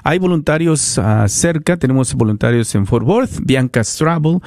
Hay 0.04 0.20
voluntarios 0.20 0.96
ah, 1.00 1.26
cerca. 1.26 1.76
Tenemos 1.76 2.14
voluntarios 2.14 2.72
en 2.76 2.86
Fort 2.86 3.04
Worth, 3.04 3.40
Bianca's 3.42 3.96
Travel, 3.96 4.38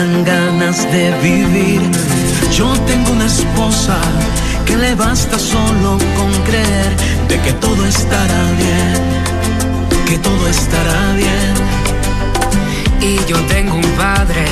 Ganas 0.08 0.90
de 0.92 1.12
vivir. 1.22 1.82
Yo 2.56 2.72
tengo 2.88 3.12
una 3.12 3.26
esposa 3.26 3.98
que 4.66 4.78
le 4.78 4.96
basta 4.96 5.38
solo 5.38 5.98
con 6.16 6.32
creer 6.44 6.96
de 7.28 7.40
que 7.42 7.54
todo 7.54 7.86
estará 7.86 8.44
bien, 8.58 9.02
que 10.08 10.18
todo 10.20 10.48
estará 10.48 11.14
bien. 11.14 11.54
Y 13.02 13.20
yo 13.30 13.38
tengo 13.48 13.76
un 13.76 13.92
padre 13.98 14.46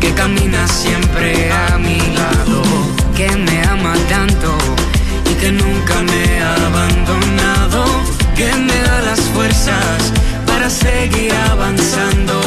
que 0.00 0.12
camina 0.12 0.66
siempre 0.66 1.52
a 1.52 1.78
mi 1.78 1.98
lado, 2.18 2.62
que 3.16 3.30
me 3.36 3.62
ama 3.64 3.94
tanto 4.08 4.56
y 5.30 5.34
que 5.34 5.52
nunca 5.52 5.94
me 6.02 6.42
ha 6.42 6.54
abandonado, 6.66 7.84
que 8.34 8.50
me 8.56 8.78
da 8.82 9.00
las 9.02 9.20
fuerzas 9.34 10.12
para 10.46 10.68
seguir 10.68 11.32
avanzando, 11.52 12.40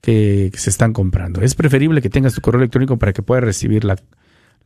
que 0.00 0.50
se 0.56 0.70
están 0.70 0.92
comprando. 0.92 1.40
Es 1.42 1.54
preferible 1.54 2.02
que 2.02 2.10
tengas 2.10 2.34
tu 2.34 2.40
correo 2.40 2.60
electrónico 2.60 2.98
para 2.98 3.12
que 3.12 3.22
puedas 3.22 3.44
recibir 3.44 3.84
la, 3.84 3.94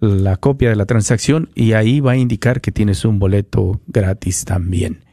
la 0.01 0.37
copia 0.37 0.69
de 0.69 0.77
la 0.77 0.87
transacción 0.87 1.51
y 1.55 1.73
ahí 1.73 2.01
va 2.01 2.13
a 2.13 2.17
indicar 2.17 2.61
que 2.61 2.73
tienes 2.73 3.05
un 3.05 3.19
boleto 3.19 3.81
gratis 3.87 4.45
también. 4.45 5.05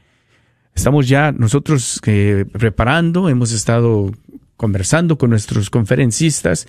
Estamos 0.75 1.07
ya 1.07 1.31
nosotros 1.31 2.01
eh, 2.05 2.45
preparando, 2.51 3.29
hemos 3.29 3.51
estado 3.51 4.11
conversando 4.57 5.17
con 5.17 5.29
nuestros 5.29 5.69
conferencistas, 5.69 6.67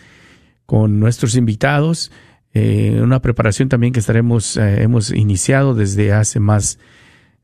con 0.67 1.01
nuestros 1.01 1.37
invitados, 1.37 2.11
eh, 2.55 3.01
una 3.03 3.21
preparación 3.21 3.69
también 3.69 3.93
que 3.93 3.99
estaremos, 3.99 4.57
eh, 4.57 4.83
hemos 4.83 5.11
iniciado 5.11 5.75
desde 5.75 6.13
hace 6.13 6.39
más 6.39 6.79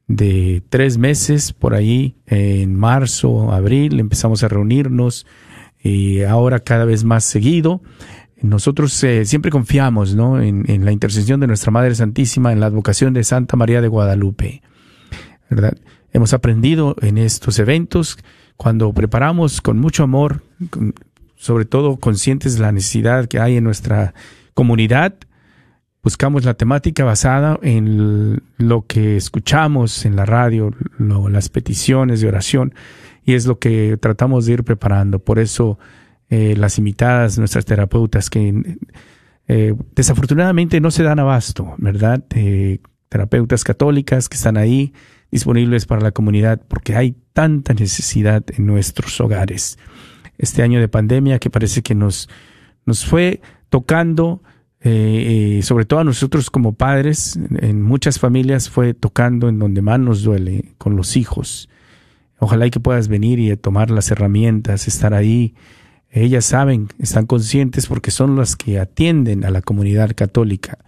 de 0.06 0.62
tres 0.68 0.98
meses, 0.98 1.52
por 1.52 1.74
ahí, 1.74 2.14
eh, 2.26 2.62
en 2.62 2.76
marzo, 2.76 3.52
abril, 3.52 3.98
empezamos 3.98 4.44
a 4.44 4.48
reunirnos 4.48 5.26
y 5.82 6.22
ahora 6.22 6.60
cada 6.60 6.84
vez 6.84 7.02
más 7.02 7.24
seguido. 7.24 7.82
Nosotros 8.42 9.02
eh, 9.04 9.24
siempre 9.24 9.50
confiamos 9.50 10.14
¿no? 10.14 10.40
en, 10.40 10.84
la 10.84 10.92
intercesión 10.92 11.40
de 11.40 11.46
nuestra 11.46 11.70
Madre 11.70 11.94
Santísima, 11.94 12.52
en 12.52 12.60
la 12.60 12.66
advocación 12.66 13.12
de 13.12 13.24
Santa 13.24 13.56
María 13.56 13.80
de 13.80 13.88
Guadalupe. 13.88 14.62
¿verdad? 15.50 15.76
Hemos 16.12 16.32
aprendido 16.32 16.96
en 17.02 17.18
estos 17.18 17.58
eventos 17.58 18.18
cuando 18.56 18.92
preparamos 18.92 19.60
con 19.60 19.78
mucho 19.78 20.02
amor, 20.02 20.42
sobre 21.36 21.64
todo 21.64 21.96
conscientes 21.96 22.54
de 22.54 22.60
la 22.60 22.72
necesidad 22.72 23.26
que 23.26 23.40
hay 23.40 23.56
en 23.56 23.64
nuestra 23.64 24.14
comunidad, 24.54 25.14
buscamos 26.02 26.44
la 26.44 26.54
temática 26.54 27.04
basada 27.04 27.58
en 27.62 28.42
lo 28.58 28.86
que 28.86 29.16
escuchamos 29.16 30.04
en 30.04 30.16
la 30.16 30.24
radio, 30.24 30.74
las 30.98 31.48
peticiones 31.48 32.20
de 32.20 32.28
oración, 32.28 32.74
y 33.24 33.34
es 33.34 33.46
lo 33.46 33.58
que 33.58 33.96
tratamos 34.00 34.46
de 34.46 34.54
ir 34.54 34.64
preparando. 34.64 35.18
Por 35.18 35.38
eso 35.38 35.78
eh, 36.30 36.54
las 36.56 36.78
invitadas, 36.78 37.38
nuestras 37.38 37.64
terapeutas, 37.64 38.30
que 38.30 38.78
eh, 39.48 39.74
desafortunadamente 39.96 40.80
no 40.80 40.92
se 40.92 41.02
dan 41.02 41.18
abasto, 41.18 41.74
¿verdad? 41.78 42.22
Eh, 42.36 42.78
terapeutas 43.08 43.64
católicas 43.64 44.28
que 44.28 44.36
están 44.36 44.56
ahí 44.56 44.94
disponibles 45.32 45.86
para 45.86 46.02
la 46.02 46.12
comunidad 46.12 46.62
porque 46.68 46.94
hay 46.94 47.16
tanta 47.32 47.74
necesidad 47.74 48.44
en 48.56 48.66
nuestros 48.66 49.20
hogares. 49.20 49.76
Este 50.38 50.62
año 50.62 50.78
de 50.78 50.86
pandemia 50.86 51.40
que 51.40 51.50
parece 51.50 51.82
que 51.82 51.96
nos, 51.96 52.28
nos 52.86 53.04
fue 53.04 53.40
tocando, 53.70 54.40
eh, 54.82 55.58
sobre 55.64 55.84
todo 55.84 55.98
a 55.98 56.04
nosotros 56.04 56.48
como 56.48 56.74
padres, 56.74 57.36
en 57.58 57.82
muchas 57.82 58.20
familias 58.20 58.70
fue 58.70 58.94
tocando 58.94 59.48
en 59.48 59.58
donde 59.58 59.82
más 59.82 59.98
nos 59.98 60.22
duele, 60.22 60.74
con 60.78 60.94
los 60.94 61.16
hijos. 61.16 61.68
Ojalá 62.38 62.68
y 62.68 62.70
que 62.70 62.78
puedas 62.78 63.08
venir 63.08 63.40
y 63.40 63.56
tomar 63.56 63.90
las 63.90 64.12
herramientas, 64.12 64.86
estar 64.86 65.12
ahí. 65.12 65.56
Ellas 66.10 66.44
saben, 66.44 66.88
están 66.98 67.26
conscientes 67.26 67.86
porque 67.86 68.10
son 68.10 68.36
las 68.36 68.56
que 68.56 68.80
atienden 68.80 69.44
a 69.44 69.50
la 69.50 69.62
comunidad 69.62 70.10
católica, 70.16 70.78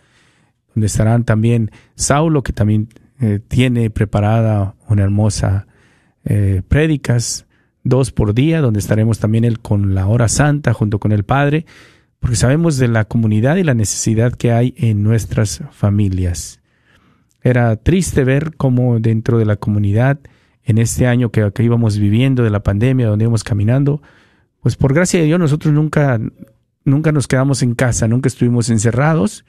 donde 0.74 0.86
estarán 0.86 1.24
también 1.24 1.70
Saulo, 1.94 2.42
que 2.42 2.52
también 2.52 2.88
eh, 3.20 3.38
tiene 3.46 3.88
preparada 3.90 4.74
una 4.88 5.04
hermosa 5.04 5.66
eh, 6.24 6.62
dos 7.84 8.10
por 8.10 8.34
día, 8.34 8.60
donde 8.60 8.80
estaremos 8.80 9.20
también 9.20 9.44
él 9.44 9.60
con 9.60 9.94
la 9.94 10.06
hora 10.06 10.28
santa 10.28 10.72
junto 10.72 10.98
con 10.98 11.12
el 11.12 11.24
Padre, 11.24 11.66
porque 12.18 12.36
sabemos 12.36 12.78
de 12.78 12.88
la 12.88 13.04
comunidad 13.04 13.56
y 13.56 13.64
la 13.64 13.74
necesidad 13.74 14.32
que 14.32 14.52
hay 14.52 14.74
en 14.76 15.04
nuestras 15.04 15.62
familias. 15.70 16.60
Era 17.42 17.76
triste 17.76 18.24
ver 18.24 18.56
cómo 18.56 18.98
dentro 18.98 19.38
de 19.38 19.44
la 19.44 19.56
comunidad, 19.56 20.18
en 20.64 20.78
este 20.78 21.06
año 21.06 21.30
que, 21.30 21.50
que 21.52 21.62
íbamos 21.62 21.98
viviendo 21.98 22.42
de 22.42 22.50
la 22.50 22.62
pandemia, 22.62 23.08
donde 23.08 23.24
íbamos 23.24 23.42
caminando, 23.42 24.00
pues 24.62 24.76
por 24.76 24.94
gracia 24.94 25.20
de 25.20 25.26
Dios 25.26 25.40
nosotros 25.40 25.74
nunca, 25.74 26.20
nunca 26.84 27.12
nos 27.12 27.26
quedamos 27.26 27.62
en 27.62 27.74
casa, 27.74 28.06
nunca 28.06 28.28
estuvimos 28.28 28.70
encerrados, 28.70 29.44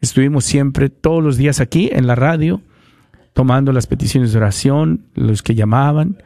estuvimos 0.00 0.44
siempre 0.44 0.88
todos 0.88 1.22
los 1.22 1.36
días 1.36 1.60
aquí 1.60 1.90
en 1.92 2.06
la 2.06 2.14
radio, 2.14 2.62
tomando 3.34 3.70
las 3.72 3.86
peticiones 3.86 4.32
de 4.32 4.38
oración, 4.38 5.04
los 5.14 5.42
que 5.42 5.54
llamaban, 5.54 6.22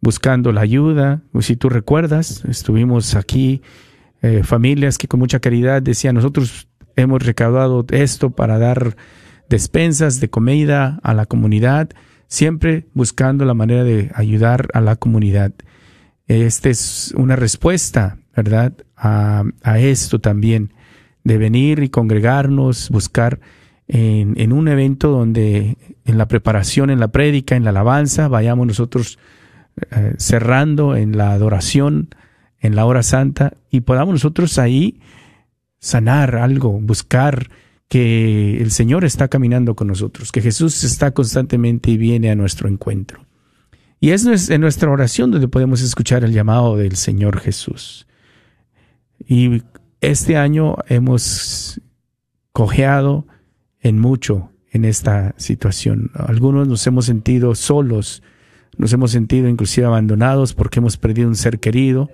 buscando 0.00 0.50
la 0.50 0.62
ayuda. 0.62 1.22
Si 1.40 1.54
tú 1.54 1.68
recuerdas, 1.68 2.44
estuvimos 2.46 3.14
aquí, 3.14 3.62
eh, 4.22 4.42
familias 4.42 4.98
que 4.98 5.06
con 5.06 5.20
mucha 5.20 5.38
caridad 5.38 5.80
decían, 5.80 6.16
nosotros 6.16 6.66
hemos 6.96 7.24
recaudado 7.24 7.86
esto 7.90 8.30
para 8.30 8.58
dar 8.58 8.96
despensas 9.48 10.18
de 10.18 10.30
comida 10.30 10.98
a 11.04 11.14
la 11.14 11.26
comunidad, 11.26 11.90
siempre 12.26 12.88
buscando 12.92 13.44
la 13.44 13.54
manera 13.54 13.84
de 13.84 14.10
ayudar 14.14 14.68
a 14.74 14.80
la 14.80 14.96
comunidad. 14.96 15.52
Esta 16.28 16.68
es 16.68 17.12
una 17.16 17.36
respuesta, 17.36 18.18
¿verdad?, 18.36 18.72
a, 18.96 19.44
esto 19.78 20.20
también, 20.20 20.72
de 21.24 21.38
venir 21.38 21.82
y 21.82 21.88
congregarnos, 21.88 22.90
buscar 22.90 23.40
en, 23.86 24.38
en 24.40 24.52
un 24.52 24.68
evento 24.68 25.10
donde 25.10 25.76
en 26.04 26.18
la 26.18 26.28
preparación, 26.28 26.90
en 26.90 27.00
la 27.00 27.08
prédica, 27.08 27.56
en 27.56 27.64
la 27.64 27.70
alabanza, 27.70 28.28
vayamos 28.28 28.66
nosotros 28.66 29.18
eh, 29.90 30.14
cerrando 30.18 30.96
en 30.96 31.16
la 31.16 31.32
adoración, 31.32 32.08
en 32.60 32.74
la 32.74 32.84
hora 32.84 33.02
santa, 33.02 33.54
y 33.70 33.80
podamos 33.80 34.12
nosotros 34.14 34.58
ahí 34.58 35.00
sanar 35.78 36.36
algo, 36.36 36.80
buscar 36.80 37.48
que 37.88 38.60
el 38.60 38.70
Señor 38.70 39.04
está 39.04 39.28
caminando 39.28 39.74
con 39.76 39.86
nosotros, 39.86 40.32
que 40.32 40.42
Jesús 40.42 40.82
está 40.84 41.12
constantemente 41.12 41.90
y 41.90 41.96
viene 41.96 42.30
a 42.30 42.34
nuestro 42.34 42.68
encuentro. 42.68 43.27
Y 44.00 44.10
es 44.10 44.48
en 44.50 44.60
nuestra 44.60 44.90
oración 44.90 45.30
donde 45.30 45.48
podemos 45.48 45.82
escuchar 45.82 46.24
el 46.24 46.32
llamado 46.32 46.76
del 46.76 46.96
Señor 46.96 47.40
Jesús. 47.40 48.06
Y 49.26 49.62
este 50.00 50.36
año 50.36 50.76
hemos 50.86 51.80
cojeado 52.52 53.26
en 53.80 53.98
mucho 53.98 54.50
en 54.70 54.84
esta 54.84 55.34
situación. 55.36 56.10
Algunos 56.14 56.68
nos 56.68 56.86
hemos 56.86 57.06
sentido 57.06 57.54
solos, 57.54 58.22
nos 58.76 58.92
hemos 58.92 59.10
sentido 59.10 59.48
inclusive 59.48 59.86
abandonados 59.86 60.54
porque 60.54 60.78
hemos 60.78 60.96
perdido 60.96 61.28
un 61.28 61.34
ser 61.34 61.58
querido, 61.58 62.10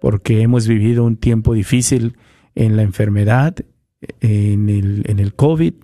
porque 0.00 0.42
hemos 0.42 0.68
vivido 0.68 1.04
un 1.04 1.16
tiempo 1.16 1.54
difícil 1.54 2.16
en 2.54 2.76
la 2.76 2.82
enfermedad, 2.82 3.56
en 4.20 4.68
el, 4.68 5.02
en 5.06 5.18
el 5.18 5.34
COVID. 5.34 5.74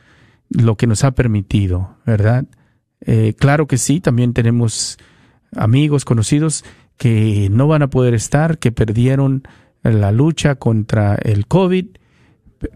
lo 0.48 0.76
que 0.76 0.86
nos 0.86 1.04
ha 1.04 1.12
permitido, 1.12 1.96
¿verdad? 2.06 2.44
Eh, 3.00 3.34
claro 3.38 3.66
que 3.66 3.78
sí, 3.78 4.00
también 4.00 4.32
tenemos 4.32 4.98
amigos, 5.56 6.04
conocidos 6.04 6.64
que 6.96 7.48
no 7.50 7.66
van 7.66 7.82
a 7.82 7.90
poder 7.90 8.14
estar, 8.14 8.58
que 8.58 8.72
perdieron 8.72 9.46
la 9.82 10.12
lucha 10.12 10.54
contra 10.54 11.16
el 11.16 11.46
COVID. 11.46 11.86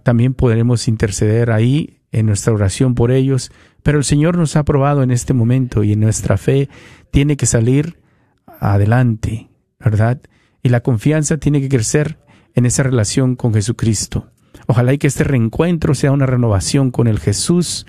También 0.02 0.34
podremos 0.34 0.88
interceder 0.88 1.50
ahí 1.50 2.00
en 2.12 2.26
nuestra 2.26 2.52
oración 2.52 2.94
por 2.94 3.10
ellos. 3.10 3.50
Pero 3.82 3.98
el 3.98 4.04
Señor 4.04 4.36
nos 4.36 4.56
ha 4.56 4.64
probado 4.64 5.02
en 5.02 5.10
este 5.10 5.32
momento 5.32 5.84
y 5.84 5.92
en 5.92 6.00
nuestra 6.00 6.36
fe 6.36 6.68
tiene 7.10 7.36
que 7.36 7.46
salir 7.46 8.00
adelante, 8.60 9.48
¿verdad? 9.78 10.20
Y 10.62 10.68
la 10.68 10.80
confianza 10.80 11.38
tiene 11.38 11.60
que 11.60 11.68
crecer 11.68 12.18
en 12.54 12.66
esa 12.66 12.82
relación 12.82 13.36
con 13.36 13.54
Jesucristo. 13.54 14.30
Ojalá 14.66 14.92
y 14.92 14.98
que 14.98 15.06
este 15.06 15.24
reencuentro 15.24 15.94
sea 15.94 16.12
una 16.12 16.26
renovación 16.26 16.90
con 16.90 17.06
el 17.06 17.20
Jesús 17.20 17.86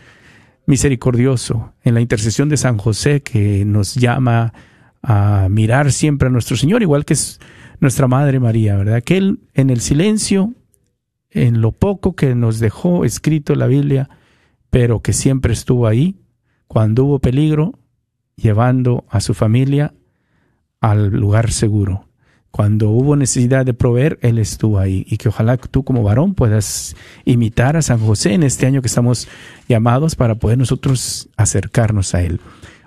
misericordioso, 0.65 1.73
en 1.83 1.95
la 1.95 2.01
intercesión 2.01 2.47
de 2.47 2.57
San 2.57 2.77
José 2.77 3.21
que 3.21 3.65
nos 3.65 3.95
llama 3.95 4.53
a 5.01 5.47
mirar 5.49 5.91
siempre 5.91 6.27
a 6.27 6.31
nuestro 6.31 6.57
Señor, 6.57 6.81
igual 6.81 7.05
que 7.05 7.13
es 7.13 7.39
nuestra 7.79 8.07
Madre 8.07 8.39
María, 8.39 8.75
¿verdad? 8.75 9.03
Que 9.03 9.17
Él 9.17 9.39
en 9.53 9.69
el 9.69 9.81
silencio, 9.81 10.53
en 11.29 11.61
lo 11.61 11.71
poco 11.71 12.15
que 12.15 12.35
nos 12.35 12.59
dejó 12.59 13.05
escrito 13.05 13.55
la 13.55 13.67
Biblia, 13.67 14.09
pero 14.69 15.01
que 15.01 15.13
siempre 15.13 15.53
estuvo 15.53 15.87
ahí, 15.87 16.15
cuando 16.67 17.05
hubo 17.05 17.19
peligro, 17.19 17.79
llevando 18.35 19.05
a 19.09 19.21
su 19.21 19.33
familia 19.33 19.93
al 20.81 21.09
lugar 21.09 21.51
seguro. 21.51 22.05
Cuando 22.51 22.89
hubo 22.89 23.15
necesidad 23.15 23.65
de 23.65 23.73
proveer, 23.73 24.17
Él 24.21 24.39
estuvo 24.39 24.79
ahí. 24.79 25.05
Y 25.07 25.17
que 25.17 25.29
ojalá 25.29 25.57
tú 25.57 25.83
como 25.83 26.01
varón 26.01 26.33
puedas 26.33 26.95
imitar 27.25 27.77
a 27.77 27.81
San 27.81 27.99
José 27.99 28.33
en 28.33 28.43
este 28.43 28.65
año 28.65 28.81
que 28.81 28.87
estamos 28.87 29.27
llamados 29.67 30.15
para 30.15 30.35
poder 30.35 30.57
nosotros 30.57 31.29
acercarnos 31.37 32.15
a 32.15 32.23
Él. 32.23 32.39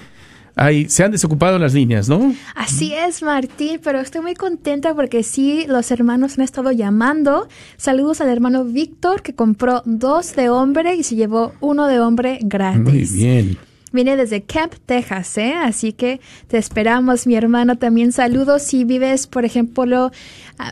Ahí 0.58 0.88
se 0.88 1.04
han 1.04 1.12
desocupado 1.12 1.58
las 1.58 1.74
líneas, 1.74 2.08
¿no? 2.08 2.34
Así 2.54 2.94
es, 2.94 3.22
Martín, 3.22 3.78
pero 3.84 4.00
estoy 4.00 4.22
muy 4.22 4.34
contenta 4.34 4.94
porque 4.94 5.22
sí, 5.22 5.66
los 5.68 5.90
hermanos 5.90 6.38
han 6.38 6.44
estado 6.44 6.72
llamando. 6.72 7.46
Saludos 7.76 8.22
al 8.22 8.30
hermano 8.30 8.64
Víctor 8.64 9.20
que 9.20 9.34
compró 9.34 9.82
dos 9.84 10.34
de 10.34 10.48
hombre 10.48 10.94
y 10.94 11.02
se 11.02 11.14
llevó 11.14 11.52
uno 11.60 11.86
de 11.86 12.00
hombre 12.00 12.38
gratis. 12.40 12.82
Muy 12.82 13.04
bien. 13.04 13.58
Viene 13.92 14.16
desde 14.16 14.42
Camp, 14.42 14.74
Texas, 14.84 15.38
¿eh? 15.38 15.54
Así 15.54 15.92
que 15.92 16.20
te 16.48 16.58
esperamos, 16.58 17.26
mi 17.26 17.36
hermano. 17.36 17.76
También 17.76 18.12
saludos 18.12 18.62
si 18.62 18.84
vives, 18.84 19.26
por 19.26 19.44
ejemplo, 19.44 20.10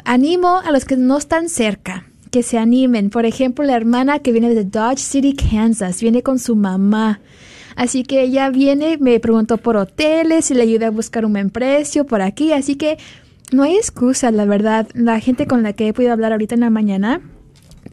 animo 0.04 0.58
a 0.58 0.72
los 0.72 0.84
que 0.84 0.96
no 0.96 1.16
están 1.16 1.48
cerca, 1.48 2.06
que 2.30 2.42
se 2.42 2.58
animen. 2.58 3.10
Por 3.10 3.24
ejemplo, 3.24 3.64
la 3.64 3.76
hermana 3.76 4.18
que 4.18 4.32
viene 4.32 4.52
de 4.52 4.64
Dodge 4.64 4.98
City, 4.98 5.34
Kansas, 5.34 6.00
viene 6.00 6.22
con 6.22 6.38
su 6.38 6.56
mamá. 6.56 7.20
Así 7.76 8.02
que 8.02 8.22
ella 8.22 8.50
viene, 8.50 8.98
me 8.98 9.18
preguntó 9.20 9.58
por 9.58 9.76
hoteles 9.76 10.50
y 10.50 10.54
le 10.54 10.62
ayudé 10.62 10.86
a 10.86 10.90
buscar 10.90 11.24
un 11.24 11.32
buen 11.32 11.50
precio 11.50 12.06
por 12.06 12.20
aquí. 12.20 12.52
Así 12.52 12.74
que 12.74 12.98
no 13.52 13.62
hay 13.62 13.76
excusa, 13.76 14.32
la 14.32 14.44
verdad. 14.44 14.88
La 14.94 15.20
gente 15.20 15.46
con 15.46 15.62
la 15.62 15.72
que 15.72 15.88
he 15.88 15.92
podido 15.92 16.12
hablar 16.12 16.32
ahorita 16.32 16.54
en 16.54 16.62
la 16.62 16.70
mañana 16.70 17.20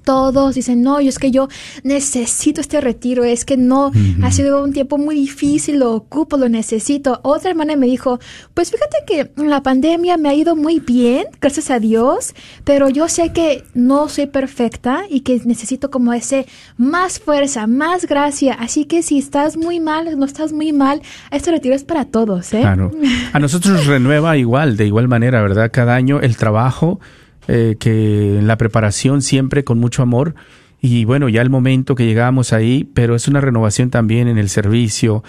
todos 0.03 0.55
dicen, 0.55 0.81
no, 0.81 1.01
yo 1.01 1.09
es 1.09 1.19
que 1.19 1.31
yo 1.31 1.47
necesito 1.83 2.61
este 2.61 2.81
retiro, 2.81 3.23
es 3.23 3.45
que 3.45 3.57
no, 3.57 3.91
ha 4.23 4.31
sido 4.31 4.63
un 4.63 4.73
tiempo 4.73 4.97
muy 4.97 5.15
difícil, 5.15 5.79
lo 5.79 5.93
ocupo, 5.93 6.37
lo 6.37 6.49
necesito. 6.49 7.19
Otra 7.23 7.51
hermana 7.51 7.75
me 7.75 7.85
dijo, 7.85 8.19
pues 8.53 8.71
fíjate 8.71 8.97
que 9.05 9.31
la 9.43 9.63
pandemia 9.63 10.17
me 10.17 10.29
ha 10.29 10.33
ido 10.33 10.55
muy 10.55 10.79
bien, 10.79 11.27
gracias 11.39 11.71
a 11.71 11.79
Dios, 11.79 12.33
pero 12.63 12.89
yo 12.89 13.07
sé 13.07 13.31
que 13.33 13.63
no 13.73 14.09
soy 14.09 14.27
perfecta 14.27 15.03
y 15.09 15.21
que 15.21 15.41
necesito 15.45 15.91
como 15.91 16.13
ese 16.13 16.45
más 16.77 17.19
fuerza, 17.19 17.67
más 17.67 18.05
gracia. 18.05 18.53
Así 18.53 18.85
que 18.85 19.03
si 19.03 19.17
estás 19.17 19.57
muy 19.57 19.79
mal, 19.79 20.17
no 20.17 20.25
estás 20.25 20.53
muy 20.53 20.73
mal, 20.73 21.01
este 21.31 21.51
retiro 21.51 21.75
es 21.75 21.83
para 21.83 22.05
todos, 22.05 22.53
¿eh? 22.53 22.61
Claro. 22.61 22.91
A 23.33 23.39
nosotros 23.39 23.73
nos 23.73 23.85
renueva 23.85 24.37
igual, 24.37 24.77
de 24.77 24.85
igual 24.85 25.07
manera, 25.07 25.41
¿verdad? 25.41 25.71
Cada 25.71 25.95
año 25.95 26.19
el 26.19 26.37
trabajo, 26.37 26.99
eh, 27.47 27.75
que 27.79 28.37
en 28.37 28.47
la 28.47 28.57
preparación 28.57 29.21
siempre 29.21 29.63
con 29.63 29.79
mucho 29.79 30.03
amor. 30.03 30.35
Y 30.81 31.05
bueno, 31.05 31.29
ya 31.29 31.41
el 31.41 31.49
momento 31.49 31.95
que 31.95 32.05
llegamos 32.05 32.53
ahí, 32.53 32.89
pero 32.93 33.15
es 33.15 33.27
una 33.27 33.41
renovación 33.41 33.89
también 33.89 34.27
en 34.27 34.37
el 34.37 34.49
servicio, 34.49 35.23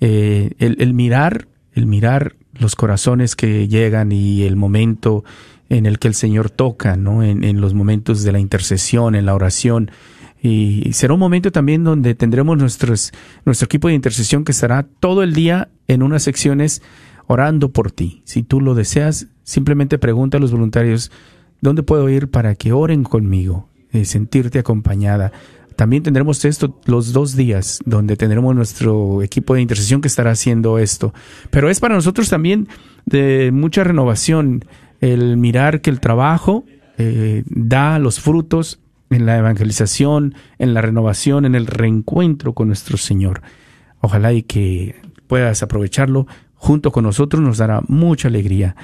eh, 0.00 0.52
el, 0.58 0.94
mirar, 0.94 1.48
el 1.72 1.86
mirar 1.86 2.36
los 2.52 2.76
corazones 2.76 3.36
que 3.36 3.68
llegan 3.68 4.12
y 4.12 4.42
el 4.42 4.56
momento 4.56 5.24
en 5.68 5.86
el 5.86 5.98
que 5.98 6.08
el 6.08 6.14
Señor 6.14 6.50
toca, 6.50 6.96
¿no? 6.96 7.22
En, 7.22 7.44
en 7.44 7.60
los 7.60 7.74
momentos 7.74 8.22
de 8.24 8.32
la 8.32 8.40
intercesión, 8.40 9.14
en 9.14 9.24
la 9.24 9.34
oración. 9.34 9.90
Y 10.42 10.90
será 10.94 11.14
un 11.14 11.20
momento 11.20 11.52
también 11.52 11.84
donde 11.84 12.14
tendremos 12.14 12.56
nuestros, 12.56 13.12
nuestro 13.44 13.66
equipo 13.66 13.88
de 13.88 13.94
intercesión 13.94 14.44
que 14.44 14.52
estará 14.52 14.86
todo 14.98 15.22
el 15.22 15.34
día 15.34 15.68
en 15.86 16.02
unas 16.02 16.22
secciones 16.22 16.82
orando 17.26 17.72
por 17.72 17.92
ti. 17.92 18.22
Si 18.24 18.42
tú 18.42 18.60
lo 18.60 18.74
deseas, 18.74 19.28
simplemente 19.44 19.98
pregunta 19.98 20.38
a 20.38 20.40
los 20.40 20.50
voluntarios, 20.50 21.12
¿dónde 21.60 21.82
puedo 21.82 22.08
ir 22.08 22.28
para 22.30 22.54
que 22.54 22.72
oren 22.72 23.04
conmigo? 23.04 23.68
Eh, 23.92 24.04
sentirte 24.04 24.58
acompañada. 24.58 25.32
También 25.76 26.02
tendremos 26.02 26.44
esto 26.44 26.78
los 26.84 27.12
dos 27.12 27.36
días, 27.36 27.80
donde 27.86 28.16
tendremos 28.16 28.54
nuestro 28.54 29.22
equipo 29.22 29.54
de 29.54 29.62
intercesión 29.62 30.00
que 30.00 30.08
estará 30.08 30.30
haciendo 30.30 30.78
esto. 30.78 31.14
Pero 31.50 31.70
es 31.70 31.80
para 31.80 31.94
nosotros 31.94 32.28
también 32.28 32.68
de 33.06 33.50
mucha 33.52 33.82
renovación 33.82 34.64
el 35.00 35.38
mirar 35.38 35.80
que 35.80 35.90
el 35.90 36.00
trabajo 36.00 36.64
eh, 36.98 37.44
da 37.46 37.98
los 37.98 38.20
frutos 38.20 38.78
en 39.08 39.26
la 39.26 39.38
evangelización, 39.38 40.34
en 40.58 40.74
la 40.74 40.82
renovación, 40.82 41.46
en 41.46 41.54
el 41.54 41.66
reencuentro 41.66 42.52
con 42.52 42.68
nuestro 42.68 42.96
Señor. 42.96 43.42
Ojalá 44.00 44.32
y 44.32 44.42
que 44.42 44.96
puedas 45.26 45.62
aprovecharlo 45.62 46.26
junto 46.54 46.92
con 46.92 47.04
nosotros, 47.04 47.42
nos 47.42 47.58
dará 47.58 47.80
mucha 47.88 48.28
alegría. 48.28 48.76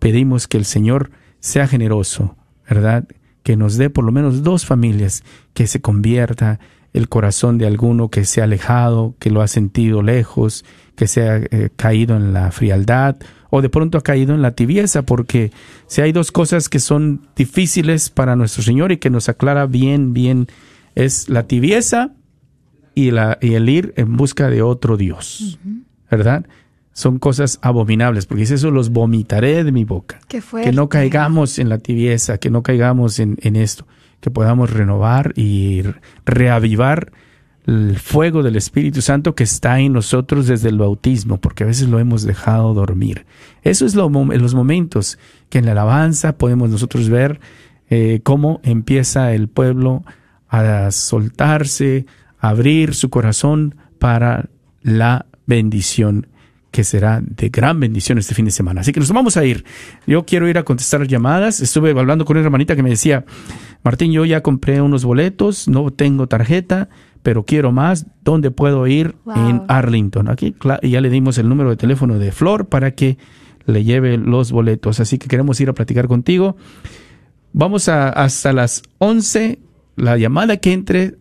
Pedimos 0.00 0.48
que 0.48 0.58
el 0.58 0.64
Señor 0.64 1.10
sea 1.40 1.66
generoso, 1.66 2.36
¿verdad? 2.68 3.06
Que 3.42 3.56
nos 3.56 3.76
dé 3.76 3.90
por 3.90 4.04
lo 4.04 4.12
menos 4.12 4.42
dos 4.42 4.64
familias, 4.64 5.24
que 5.54 5.66
se 5.66 5.80
convierta 5.80 6.60
el 6.92 7.08
corazón 7.08 7.58
de 7.58 7.66
alguno 7.66 8.08
que 8.08 8.24
se 8.24 8.40
ha 8.40 8.44
alejado, 8.44 9.14
que 9.18 9.30
lo 9.30 9.42
ha 9.42 9.48
sentido 9.48 10.02
lejos, 10.02 10.64
que 10.96 11.06
se 11.06 11.28
ha 11.28 11.36
eh, 11.36 11.70
caído 11.76 12.16
en 12.16 12.32
la 12.32 12.50
frialdad 12.50 13.16
o 13.50 13.62
de 13.62 13.68
pronto 13.68 13.98
ha 13.98 14.02
caído 14.02 14.34
en 14.34 14.42
la 14.42 14.52
tibieza, 14.52 15.02
porque 15.02 15.50
si 15.86 16.00
hay 16.00 16.12
dos 16.12 16.30
cosas 16.30 16.68
que 16.68 16.78
son 16.78 17.26
difíciles 17.34 18.10
para 18.10 18.36
nuestro 18.36 18.62
Señor 18.62 18.92
y 18.92 18.98
que 18.98 19.10
nos 19.10 19.28
aclara 19.28 19.66
bien, 19.66 20.14
bien, 20.14 20.46
es 20.94 21.28
la 21.28 21.46
tibieza 21.46 22.12
y, 22.94 23.10
la, 23.10 23.38
y 23.40 23.54
el 23.54 23.68
ir 23.68 23.92
en 23.96 24.16
busca 24.16 24.48
de 24.50 24.62
otro 24.62 24.96
Dios, 24.96 25.58
¿verdad? 26.10 26.46
Son 26.92 27.18
cosas 27.18 27.58
abominables, 27.62 28.26
porque 28.26 28.40
dice 28.42 28.54
eso, 28.54 28.70
los 28.70 28.90
vomitaré 28.90 29.64
de 29.64 29.72
mi 29.72 29.84
boca. 29.84 30.20
Qué 30.28 30.42
Que 30.62 30.72
no 30.72 30.88
caigamos 30.88 31.58
en 31.58 31.68
la 31.68 31.78
tibieza, 31.78 32.38
que 32.38 32.50
no 32.50 32.62
caigamos 32.62 33.20
en, 33.20 33.36
en 33.42 33.56
esto, 33.56 33.86
que 34.20 34.30
podamos 34.30 34.70
renovar 34.70 35.32
y 35.36 35.82
reavivar 36.26 37.12
el 37.66 37.98
fuego 37.98 38.42
del 38.42 38.56
Espíritu 38.56 39.02
Santo 39.02 39.34
que 39.34 39.44
está 39.44 39.78
en 39.80 39.92
nosotros 39.92 40.46
desde 40.46 40.68
el 40.68 40.78
bautismo, 40.78 41.40
porque 41.40 41.64
a 41.64 41.66
veces 41.66 41.88
lo 41.88 41.98
hemos 41.98 42.22
dejado 42.22 42.74
dormir. 42.74 43.26
Eso 43.62 43.86
es 43.86 43.94
lo, 43.94 44.08
los 44.08 44.54
momentos 44.54 45.18
que 45.48 45.58
en 45.58 45.66
la 45.66 45.72
alabanza 45.72 46.36
podemos 46.36 46.70
nosotros 46.70 47.08
ver 47.08 47.40
eh, 47.88 48.20
cómo 48.22 48.60
empieza 48.62 49.32
el 49.34 49.48
pueblo 49.48 50.04
a 50.48 50.90
soltarse, 50.90 52.06
a 52.40 52.50
abrir 52.50 52.94
su 52.94 53.10
corazón 53.10 53.76
para 53.98 54.48
la 54.82 55.26
bendición 55.46 56.26
que 56.70 56.84
será 56.84 57.20
de 57.22 57.48
gran 57.48 57.80
bendición 57.80 58.18
este 58.18 58.34
fin 58.34 58.44
de 58.44 58.50
semana. 58.50 58.82
Así 58.82 58.92
que 58.92 59.00
nos 59.00 59.10
vamos 59.12 59.36
a 59.36 59.44
ir. 59.44 59.64
Yo 60.06 60.24
quiero 60.24 60.48
ir 60.48 60.58
a 60.58 60.64
contestar 60.64 61.06
llamadas. 61.06 61.60
Estuve 61.60 61.90
hablando 61.90 62.24
con 62.24 62.36
una 62.36 62.44
hermanita 62.44 62.76
que 62.76 62.82
me 62.82 62.90
decía, 62.90 63.24
Martín, 63.82 64.12
yo 64.12 64.24
ya 64.24 64.42
compré 64.42 64.80
unos 64.80 65.04
boletos, 65.04 65.68
no 65.68 65.90
tengo 65.90 66.28
tarjeta, 66.28 66.88
pero 67.22 67.44
quiero 67.44 67.72
más. 67.72 68.06
¿Dónde 68.22 68.50
puedo 68.50 68.86
ir? 68.86 69.16
Wow. 69.24 69.48
En 69.48 69.62
Arlington. 69.68 70.28
Aquí 70.28 70.54
ya 70.82 71.00
le 71.00 71.10
dimos 71.10 71.38
el 71.38 71.48
número 71.48 71.70
de 71.70 71.76
teléfono 71.76 72.18
de 72.18 72.30
Flor 72.32 72.68
para 72.68 72.92
que 72.92 73.18
le 73.66 73.84
lleve 73.84 74.16
los 74.16 74.52
boletos. 74.52 75.00
Así 75.00 75.18
que 75.18 75.28
queremos 75.28 75.60
ir 75.60 75.68
a 75.68 75.74
platicar 75.74 76.06
contigo. 76.06 76.56
Vamos 77.52 77.88
a, 77.88 78.08
hasta 78.08 78.52
las 78.52 78.82
11. 78.98 79.58
La 79.96 80.16
llamada 80.16 80.56
que 80.58 80.72
entre 80.72 81.16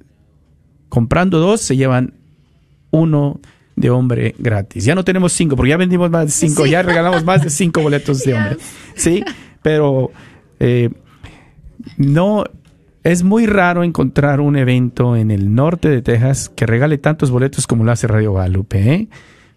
comprando 0.90 1.40
dos 1.40 1.62
se 1.62 1.76
llevan 1.76 2.14
uno 2.92 3.40
de 3.80 3.90
hombre 3.90 4.36
gratis. 4.38 4.84
Ya 4.84 4.94
no 4.94 5.06
tenemos 5.06 5.32
cinco, 5.32 5.56
porque 5.56 5.70
ya 5.70 5.78
vendimos 5.78 6.12
más 6.12 6.26
de 6.26 6.32
cinco, 6.32 6.66
Sí. 6.66 6.72
ya 6.72 6.82
regalamos 6.82 7.24
más 7.24 7.42
de 7.42 7.50
cinco 7.50 7.82
boletos 7.82 8.24
de 8.24 8.34
hombre. 8.34 8.58
Sí, 8.96 9.24
pero 9.62 10.12
eh, 10.60 10.90
no 11.98 12.44
es 13.06 13.24
muy 13.24 13.46
raro 13.46 13.84
encontrar 13.86 14.42
un 14.42 14.58
evento 14.58 15.16
en 15.16 15.32
el 15.32 15.56
norte 15.56 15.88
de 15.88 16.02
Texas 16.02 16.50
que 16.54 16.66
regale 16.66 16.98
tantos 16.98 17.32
boletos 17.32 17.68
como 17.68 17.86
lo 17.86 17.92
hace 17.94 18.06
Radio 18.08 18.32
Guadalupe. 18.32 18.94
¿eh? 18.94 19.08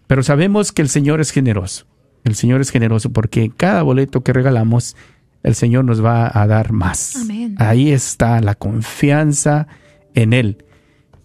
Pero 0.07 0.23
sabemos 0.23 0.71
que 0.71 0.81
el 0.81 0.87
Señor 0.89 1.19
es 1.19 1.31
generoso. 1.31 1.85
El 2.23 2.35
Señor 2.35 2.61
es 2.61 2.69
generoso 2.69 3.11
porque 3.11 3.51
cada 3.55 3.83
boleto 3.83 4.23
que 4.23 4.31
regalamos, 4.31 4.95
el 5.43 5.55
Señor 5.55 5.83
nos 5.83 6.03
va 6.03 6.31
a 6.33 6.47
dar 6.47 6.71
más. 6.71 7.17
Amén. 7.17 7.55
Ahí 7.59 7.91
está 7.91 8.39
la 8.39 8.55
confianza 8.55 9.67
en 10.13 10.31
Él. 10.31 10.63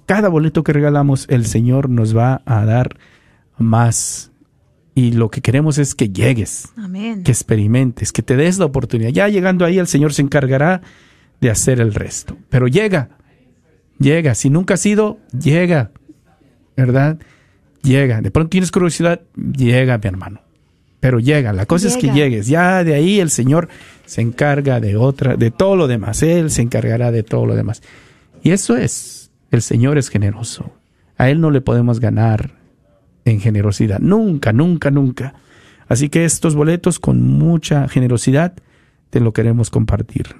Cada 0.08 0.30
boleto 0.30 0.64
que 0.64 0.72
regalamos, 0.72 1.26
el 1.28 1.44
Señor 1.44 1.90
nos 1.90 2.16
va 2.16 2.40
a 2.46 2.64
dar 2.64 2.96
más. 3.58 4.30
Y 4.94 5.12
lo 5.12 5.30
que 5.30 5.42
queremos 5.42 5.76
es 5.76 5.94
que 5.94 6.08
llegues, 6.08 6.70
Amén. 6.78 7.24
que 7.24 7.30
experimentes, 7.30 8.10
que 8.10 8.22
te 8.22 8.34
des 8.34 8.58
la 8.58 8.64
oportunidad. 8.64 9.10
Ya 9.10 9.28
llegando 9.28 9.66
ahí, 9.66 9.78
el 9.78 9.86
Señor 9.86 10.14
se 10.14 10.22
encargará 10.22 10.80
de 11.42 11.50
hacer 11.50 11.78
el 11.78 11.92
resto. 11.92 12.38
Pero 12.48 12.68
llega, 12.68 13.10
llega. 13.98 14.34
Si 14.34 14.48
nunca 14.48 14.74
has 14.74 14.86
ido, 14.86 15.18
llega, 15.38 15.90
¿verdad? 16.74 17.18
Llega. 17.82 18.22
De 18.22 18.30
pronto 18.30 18.48
tienes 18.48 18.70
curiosidad, 18.70 19.20
llega, 19.36 19.98
mi 19.98 20.08
hermano. 20.08 20.40
Pero 21.00 21.20
llega. 21.20 21.52
La 21.52 21.66
cosa 21.66 21.86
es 21.86 21.98
que 21.98 22.08
llegues. 22.14 22.46
Ya 22.46 22.82
de 22.82 22.94
ahí 22.94 23.20
el 23.20 23.28
Señor 23.28 23.68
se 24.06 24.22
encarga 24.22 24.80
de 24.80 24.96
otra, 24.96 25.36
de 25.36 25.50
todo 25.50 25.76
lo 25.76 25.86
demás. 25.86 26.22
Él 26.22 26.50
se 26.50 26.62
encargará 26.62 27.12
de 27.12 27.24
todo 27.24 27.44
lo 27.44 27.54
demás. 27.54 27.82
Y 28.42 28.52
eso 28.52 28.74
es, 28.74 29.17
el 29.50 29.62
Señor 29.62 29.98
es 29.98 30.08
generoso. 30.08 30.72
A 31.16 31.30
Él 31.30 31.40
no 31.40 31.50
le 31.50 31.60
podemos 31.60 32.00
ganar 32.00 32.52
en 33.24 33.40
generosidad. 33.40 33.98
Nunca, 34.00 34.52
nunca, 34.52 34.90
nunca. 34.90 35.34
Así 35.88 36.08
que 36.08 36.24
estos 36.24 36.54
boletos 36.54 36.98
con 36.98 37.22
mucha 37.22 37.88
generosidad 37.88 38.54
te 39.10 39.20
lo 39.20 39.32
queremos 39.32 39.70
compartir. 39.70 40.36